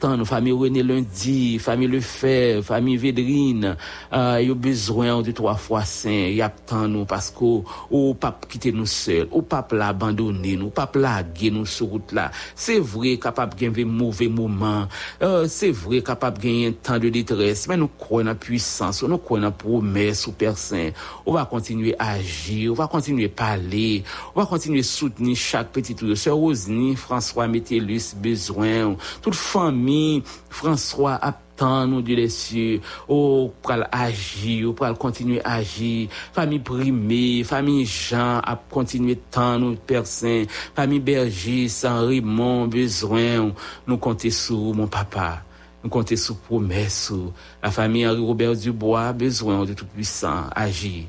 nous, 0.03 0.25
famille 0.25 0.53
René 0.53 0.81
Lundi, 0.81 1.59
famille 1.59 1.89
Lefebvre, 1.89 2.63
famille 2.63 2.97
Védrine, 2.97 3.75
uh, 4.11 4.41
y 4.43 4.49
a 4.49 4.53
besoin 4.55 5.21
de 5.21 5.31
trois 5.31 5.55
fois 5.55 5.83
saint, 5.83 6.09
y 6.09 6.41
attend 6.41 6.87
nous 6.87 7.05
parce 7.05 7.29
que 7.29 7.61
ou 7.91 8.15
pas 8.15 8.39
quitter 8.49 8.71
nous 8.71 8.87
seuls, 8.87 9.27
ou 9.31 9.43
pas 9.43 9.67
l'abandonner, 9.71 10.57
nous 10.57 10.69
pas 10.69 10.87
plaguer 10.87 11.51
nous 11.51 11.67
sur 11.67 11.87
route 11.87 12.11
là. 12.13 12.31
C'est 12.55 12.79
vrai 12.79 13.17
capable 13.17 13.55
de 13.55 13.83
mauvais 13.83 14.27
moments 14.27 14.86
euh, 15.21 15.47
c'est 15.47 15.71
vrai 15.71 16.01
capable 16.01 16.37
de 16.37 16.43
gagner 16.43 16.67
un 16.67 16.71
temps 16.71 16.99
de 16.99 17.09
détresse, 17.09 17.67
mais 17.67 17.77
nous 17.77 17.87
croyons 17.87 18.29
en 18.29 18.35
puissance, 18.35 19.03
nous 19.03 19.17
croyons 19.17 19.47
en 19.47 19.51
promesse 19.51 20.27
au 20.27 20.31
Père 20.31 20.57
Saint. 20.57 20.91
On 21.25 21.33
va 21.33 21.45
continuer 21.45 21.95
à 21.99 22.13
agir, 22.13 22.71
on 22.71 22.75
va 22.75 22.87
continuer 22.87 23.25
à 23.25 23.29
parler, 23.29 24.03
on 24.35 24.41
va 24.41 24.45
continuer 24.45 24.79
à 24.79 24.83
soutenir 24.83 25.35
chaque 25.35 25.69
petit 25.69 25.95
tour. 25.95 26.17
Sœur 26.17 26.35
Rosny, 26.35 26.95
François 26.95 27.47
Métellus, 27.47 28.15
besoin, 28.15 28.95
toute 29.21 29.35
famille, 29.35 30.23
François 30.49 31.15
attend 31.15 31.46
tan 31.57 31.89
nou 31.91 32.05
di 32.05 32.17
lesye, 32.19 32.77
ou 33.07 33.17
oh, 33.17 33.49
pral 33.65 33.87
aji, 33.89 34.59
ou 34.65 34.75
oh, 34.75 34.77
pral 34.77 34.97
kontinue 35.01 35.41
aji, 35.41 36.07
fami 36.35 36.61
prime, 36.63 37.23
fami 37.47 37.81
jan 37.85 38.39
ap 38.45 38.69
kontinue 38.73 39.17
tan 39.33 39.65
nou 39.65 39.81
persen, 39.89 40.45
fami 40.77 41.01
berji, 41.03 41.65
san 41.73 42.03
rimon, 42.07 42.69
bezwen, 42.71 43.51
nou 43.89 44.01
konti 44.01 44.31
sou 44.33 44.77
moun 44.77 44.91
papa. 44.91 45.47
Nou 45.83 45.93
konte 45.93 46.17
sou 46.17 46.35
promes 46.47 46.95
sou. 47.05 47.31
La 47.61 47.69
fami 47.73 48.01
Henri 48.03 48.23
Robert 48.25 48.57
Dubois, 48.59 49.13
bezwen 49.13 49.65
de 49.69 49.75
tout 49.77 49.87
puissant, 49.93 50.49
agi. 50.57 51.05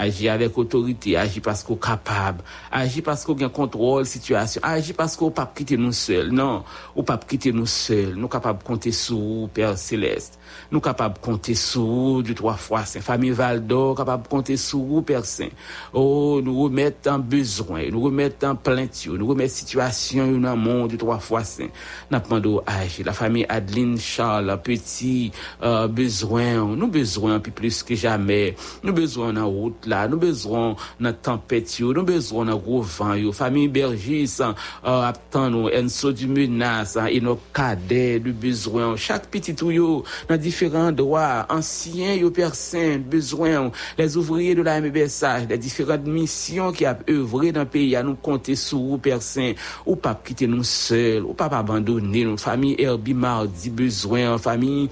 Aji 0.00 0.30
avèk 0.32 0.56
otorite, 0.62 1.12
aji 1.20 1.42
pasko 1.44 1.76
kapab, 1.76 2.40
aji 2.72 3.02
pasko 3.04 3.34
gen 3.36 3.50
kontrol 3.52 4.06
situasyon, 4.08 4.64
aji 4.64 4.94
pasko 4.96 5.28
ou 5.28 5.34
pap 5.36 5.52
kite 5.58 5.76
nou 5.76 5.92
sel. 5.96 6.30
Nan, 6.32 6.64
ou 6.94 7.04
pap 7.06 7.26
kite 7.28 7.52
nou 7.52 7.68
sel, 7.68 8.14
nou 8.16 8.30
kapab 8.32 8.62
konte 8.64 8.92
sou, 8.96 9.50
Père 9.54 9.76
Céleste. 9.80 10.40
Nou 10.70 10.80
kapab 10.82 11.18
konte 11.22 11.54
sou, 11.58 12.22
du 12.26 12.34
3 12.38 12.54
fois 12.56 12.86
Saint. 12.88 13.04
Famille 13.04 13.36
Valdo, 13.36 13.94
kapab 13.98 14.24
konte 14.30 14.56
sou, 14.60 15.02
Père 15.06 15.26
Saint. 15.28 15.52
Ou 15.92 16.40
nou 16.44 16.64
remèt 16.64 17.10
an 17.10 17.20
bezwen, 17.20 17.90
nou 17.92 18.08
remèt 18.08 18.46
an 18.48 18.56
plentyo, 18.56 19.18
nou 19.20 19.34
remèt 19.34 19.52
situasyon 19.52 20.32
yon 20.36 20.48
an 20.48 20.58
moun 20.60 20.88
du 20.90 20.98
3 21.00 21.18
fois 21.20 21.44
Saint. 21.44 21.74
Napman 22.12 22.40
do 22.44 22.56
aji. 22.64 23.04
La 23.04 23.12
famille 23.16 23.46
Adeline 23.52 23.98
Charles, 24.00 24.56
petit, 24.64 25.32
euh, 25.60 25.84
bezwen, 25.92 26.76
nou 26.78 26.88
bezwen 26.92 27.42
pi 27.44 27.52
plus 27.52 27.82
ke 27.84 27.98
jamè. 28.00 28.40
Nou 28.86 28.96
bezwen 28.96 29.36
nan 29.36 29.50
route, 29.50 29.89
là, 29.90 30.08
nous 30.08 30.16
besoin 30.16 30.76
dans 30.98 31.12
tempête, 31.12 31.78
nous 31.80 32.02
besoin 32.02 32.46
dans 32.46 32.56
gros 32.56 32.80
vent, 32.80 33.14
yo. 33.14 33.32
famille 33.32 33.68
Bergis, 33.68 34.38
euh, 34.40 35.02
attend 35.02 35.50
nous, 35.50 35.68
Enso 35.68 36.12
du 36.12 36.26
nos 36.26 37.38
cadets 37.52 38.20
du 38.20 38.32
besoin, 38.32 38.96
chaque 38.96 39.26
petit 39.26 39.54
tout 39.54 39.70
yo, 39.70 40.04
dans 40.28 40.36
différents 40.36 40.92
droits, 40.92 41.46
anciens 41.50 42.14
yo 42.14 42.30
personnes, 42.30 43.02
besoin, 43.02 43.70
les 43.98 44.16
ouvriers 44.16 44.54
de 44.54 44.62
la 44.62 44.80
MBSH, 44.80 45.48
les 45.48 45.58
différentes 45.58 46.06
missions 46.06 46.72
qui 46.72 46.86
a 46.86 46.96
œuvré 47.08 47.52
dans 47.52 47.60
le 47.60 47.66
pays, 47.66 47.96
à 47.96 48.02
nous 48.02 48.14
compter 48.14 48.54
sur 48.54 48.78
vous 48.78 48.98
personnes, 48.98 49.54
ou 49.84 49.96
pas 49.96 50.18
quitter 50.24 50.46
nous 50.46 50.64
seuls, 50.64 51.24
ou 51.24 51.34
pas 51.34 51.46
abandonner 51.46 52.24
nos 52.24 52.36
famille 52.36 52.76
Herbie 52.78 53.14
Mardi, 53.14 53.70
besoin, 53.70 54.38
famille 54.38 54.88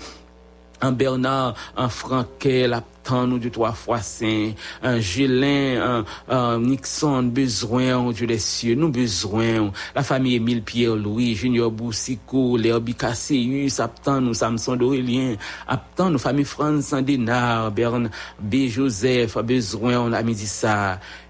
en 0.83 0.93
Bernard, 0.93 1.55
en 1.77 1.89
Franquet, 1.89 2.67
la 2.67 2.83
nous 3.27 3.39
du 3.39 3.51
trois 3.51 3.73
fois 3.73 4.01
saint, 4.01 4.53
un 4.83 5.01
Gélin, 5.01 5.81
un, 5.81 6.05
un 6.29 6.59
Nixon, 6.61 7.23
besoin, 7.23 8.13
Dieu 8.13 8.27
les 8.27 8.39
cieux, 8.39 8.75
nous 8.75 8.91
besoin, 8.91 9.71
la 9.95 10.03
famille 10.03 10.37
Émile 10.37 10.63
Pierre 10.63 10.97
Louis, 10.97 11.35
Junior 11.35 11.71
Boussico, 11.71 12.57
Léo 12.57 12.81
Bicasséus, 12.81 13.81
Aptan, 13.81 14.21
nous 14.21 14.35
Samson 14.35 14.77
d'Aurélien, 14.77 15.37
Aptan, 15.67 16.11
nous 16.11 16.19
famille 16.19 16.45
France 16.45 16.87
Sandénard, 16.87 17.71
Berne 17.73 18.11
B. 18.41 18.67
Joseph, 18.69 19.39
besoin, 19.39 20.01
on 20.01 20.13
a 20.13 20.23
mis 20.23 20.35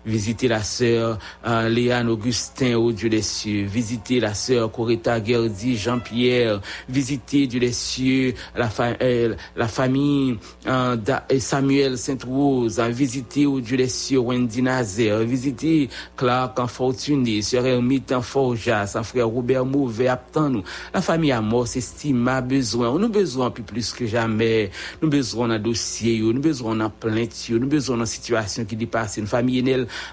visiter 0.08 0.48
la 0.48 0.62
sœur 0.62 1.18
euh, 1.46 1.68
Léane 1.68 2.08
Augustin 2.08 2.76
au 2.76 2.92
Dieu 2.92 3.08
des 3.08 3.22
cieux, 3.22 3.64
visiter 3.64 4.20
la 4.20 4.34
sœur 4.34 4.72
Coretta 4.72 5.22
Gerdi 5.22 5.76
Jean-Pierre, 5.76 6.60
visiter 6.88 7.46
Dieu 7.46 7.60
des 7.60 7.72
cieux 7.72 8.34
euh, 8.56 9.34
la 9.56 9.68
famille 9.68 10.38
euh, 10.66 10.96
Samuel 11.38 11.98
Sainte-Rose, 11.98 12.80
visiter 12.90 13.46
au 13.46 13.60
Dieu 13.60 13.76
des 13.76 13.88
cieux 13.88 14.18
Wendy 14.18 14.62
Nazaire, 14.62 15.20
visiter 15.20 15.88
Clark 16.16 16.58
en 16.58 16.66
Fortuné, 16.66 17.42
sœur 17.42 17.66
Hermite 17.66 18.12
en 18.12 18.22
Forjas, 18.22 18.86
son 18.88 19.02
frère 19.02 19.28
Robert 19.28 19.64
aptan 20.08 20.48
nous, 20.48 20.64
la 20.94 21.02
famille 21.02 21.32
Amos 21.32 21.76
estime 21.76 22.26
a 22.28 22.40
besoin, 22.40 22.98
nous 22.98 23.08
besoin 23.08 23.50
plus 23.50 23.62
plus 23.62 23.92
que 23.92 24.06
jamais, 24.06 24.70
nous 25.02 25.10
besoin 25.10 25.48
d'un 25.48 25.58
dossier, 25.58 26.20
nous 26.20 26.40
besoin 26.40 26.76
d'un 26.76 26.90
plainte, 26.90 27.48
nous 27.50 27.66
besoin 27.66 27.96
d'une 27.96 28.06
situation 28.06 28.64
qui 28.64 28.76
dépasse 28.76 29.18
une 29.18 29.26
famille 29.26 29.58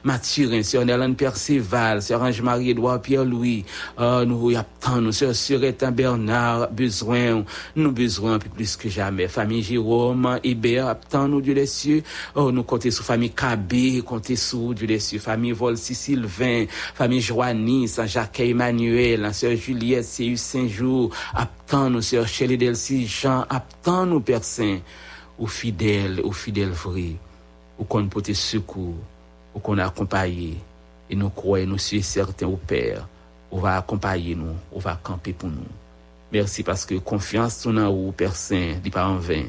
Mathurin, 0.04 0.64
Sœur 0.64 0.86
Nélane 0.86 1.16
Perceval, 1.16 2.02
Sœur 2.02 2.22
Ange-Marie 2.22 2.72
Edouard 2.72 3.02
Pierre-Louis, 3.02 3.66
euh, 4.00 4.26
nous 4.26 4.52
y 4.52 4.56
attendons, 4.56 5.12
Sœur 5.12 5.36
Suretin 5.36 5.92
Bernard, 5.92 6.70
besoin, 6.72 7.44
nous 7.76 7.92
besoin 7.92 8.40
plus 8.40 8.76
que 8.76 8.90
jamais. 8.90 9.28
Famille 9.28 9.64
Jérôme, 9.64 10.40
Hébert, 10.44 10.88
attendons 10.88 11.40
Dieu 11.40 11.54
les 11.54 11.66
cieux, 11.66 12.04
oh, 12.36 12.52
nous 12.52 12.64
comptons 12.64 12.92
sur 12.92 13.04
famille 13.04 13.32
Cabé, 13.32 14.02
comptons 14.06 14.36
sur 14.36 14.74
Dieu 14.74 14.88
les 14.88 15.00
cieux, 15.00 15.20
famille 15.20 15.52
Volsi 15.52 15.96
Sylvain, 15.96 16.66
famille 16.94 17.22
Joanny, 17.22 17.88
Saint-Jacques 17.88 18.40
Emmanuel, 18.40 19.34
Sœur 19.34 19.56
Juliette, 19.56 20.06
C.U. 20.06 20.38
Saint-Jour, 20.38 21.12
attendons, 21.34 22.02
Sœur 22.02 22.28
Shelley 22.28 22.58
Delcy 22.58 23.08
Jean, 23.08 23.46
attendons, 23.50 24.22
Père 24.22 24.44
Saint, 24.44 24.80
aux 25.38 25.48
fidèles, 25.48 26.22
aux 26.24 26.32
fidèles 26.32 26.70
vrais, 26.70 27.16
ou 27.78 27.84
qu'on 27.84 28.08
peut 28.08 28.22
te 28.22 28.34
secours 28.34 28.96
ou 29.56 29.60
qu'on 29.60 29.78
a 29.78 29.86
accompagné. 29.86 30.58
Et 31.10 31.16
nous 31.16 31.30
croyons, 31.30 31.68
nous 31.68 31.78
sommes 31.78 32.02
certains 32.02 32.48
au 32.48 32.58
Père, 32.58 33.08
on 33.52 33.60
va 33.60 33.78
accompagner 33.78 34.36
nous, 34.36 34.56
on 34.72 34.80
va 34.80 35.00
camper 35.02 35.34
pour 35.34 35.50
nous. 35.50 35.66
Merci 36.32 36.64
parce 36.64 36.86
que 36.86 36.96
confiance 36.96 37.66
nous, 37.66 38.12
Père 38.12 38.36
Saint, 38.36 38.76
n'est 38.84 38.92
pas 38.92 39.08
en 39.08 39.18
vain. 39.18 39.44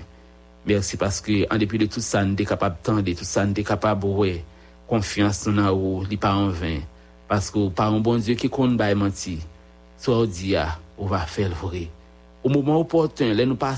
Merci 0.66 0.96
parce 0.96 1.20
que, 1.20 1.52
en 1.52 1.58
dépit 1.58 1.78
de 1.78 1.86
tout 1.86 2.00
ça, 2.00 2.24
nous 2.24 2.36
sommes 2.36 2.46
capables 2.46 3.02
de 3.02 3.12
tout 3.12 3.24
ça, 3.24 3.44
nous 3.44 3.54
sommes 3.54 3.64
capables 3.64 4.02
de. 4.02 4.38
Confiance 4.86 5.46
nous, 5.48 6.06
n'est 6.06 6.16
pas 6.16 6.34
en 6.34 6.48
vain. 6.48 6.78
Parce 7.26 7.50
que, 7.50 7.68
par 7.68 7.92
un 7.92 8.00
bon 8.00 8.18
Dieu 8.18 8.34
qui 8.34 8.48
compte 8.48 8.76
pas 8.76 8.94
mentir, 8.94 9.38
soit 9.98 10.26
dit, 10.26 10.54
ah, 10.54 10.78
on 10.98 11.06
va 11.06 11.20
faire 11.20 11.48
le 11.48 11.54
vrai. 11.54 11.88
Au 12.44 12.48
moment 12.48 12.80
opportun, 12.80 13.34
là, 13.34 13.44
nous 13.44 13.56
pas 13.56 13.74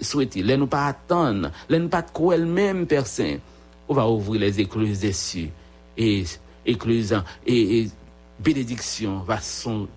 souhaiter, 0.00 0.42
là, 0.42 0.56
nous 0.56 0.68
pas 0.68 0.86
attendre, 0.86 1.50
là, 1.68 1.78
nous 1.78 1.88
pas 1.88 2.02
quoi 2.02 2.36
elle-même 2.36 2.86
personne. 2.86 3.40
On 3.88 3.94
va 3.94 4.06
ouvrir 4.08 4.40
les 4.40 4.60
écluses 4.60 5.00
des 5.00 5.12
cieux. 5.12 5.50
Et 5.96 6.24
écluses, 6.66 7.14
et, 7.46 7.78
et 7.78 7.90
bénédiction 8.38 9.20
va 9.20 9.38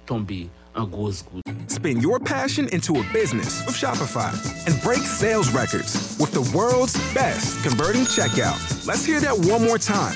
tomber 0.06 0.50
en 0.76 0.86
grosses 0.86 1.24
gouttes. 1.24 1.44
Spin 1.68 2.00
your 2.00 2.20
passion 2.20 2.68
into 2.72 2.96
a 3.00 3.04
business 3.14 3.66
with 3.66 3.76
Shopify 3.76 4.32
and 4.68 4.82
break 4.82 5.00
sales 5.00 5.50
records 5.54 6.18
with 6.20 6.32
the 6.32 6.42
world's 6.56 6.96
best 7.14 7.64
converting 7.64 8.04
checkout. 8.06 8.58
Let's 8.88 9.06
hear 9.06 9.20
that 9.20 9.38
one 9.38 9.64
more 9.64 9.78
time. 9.78 10.16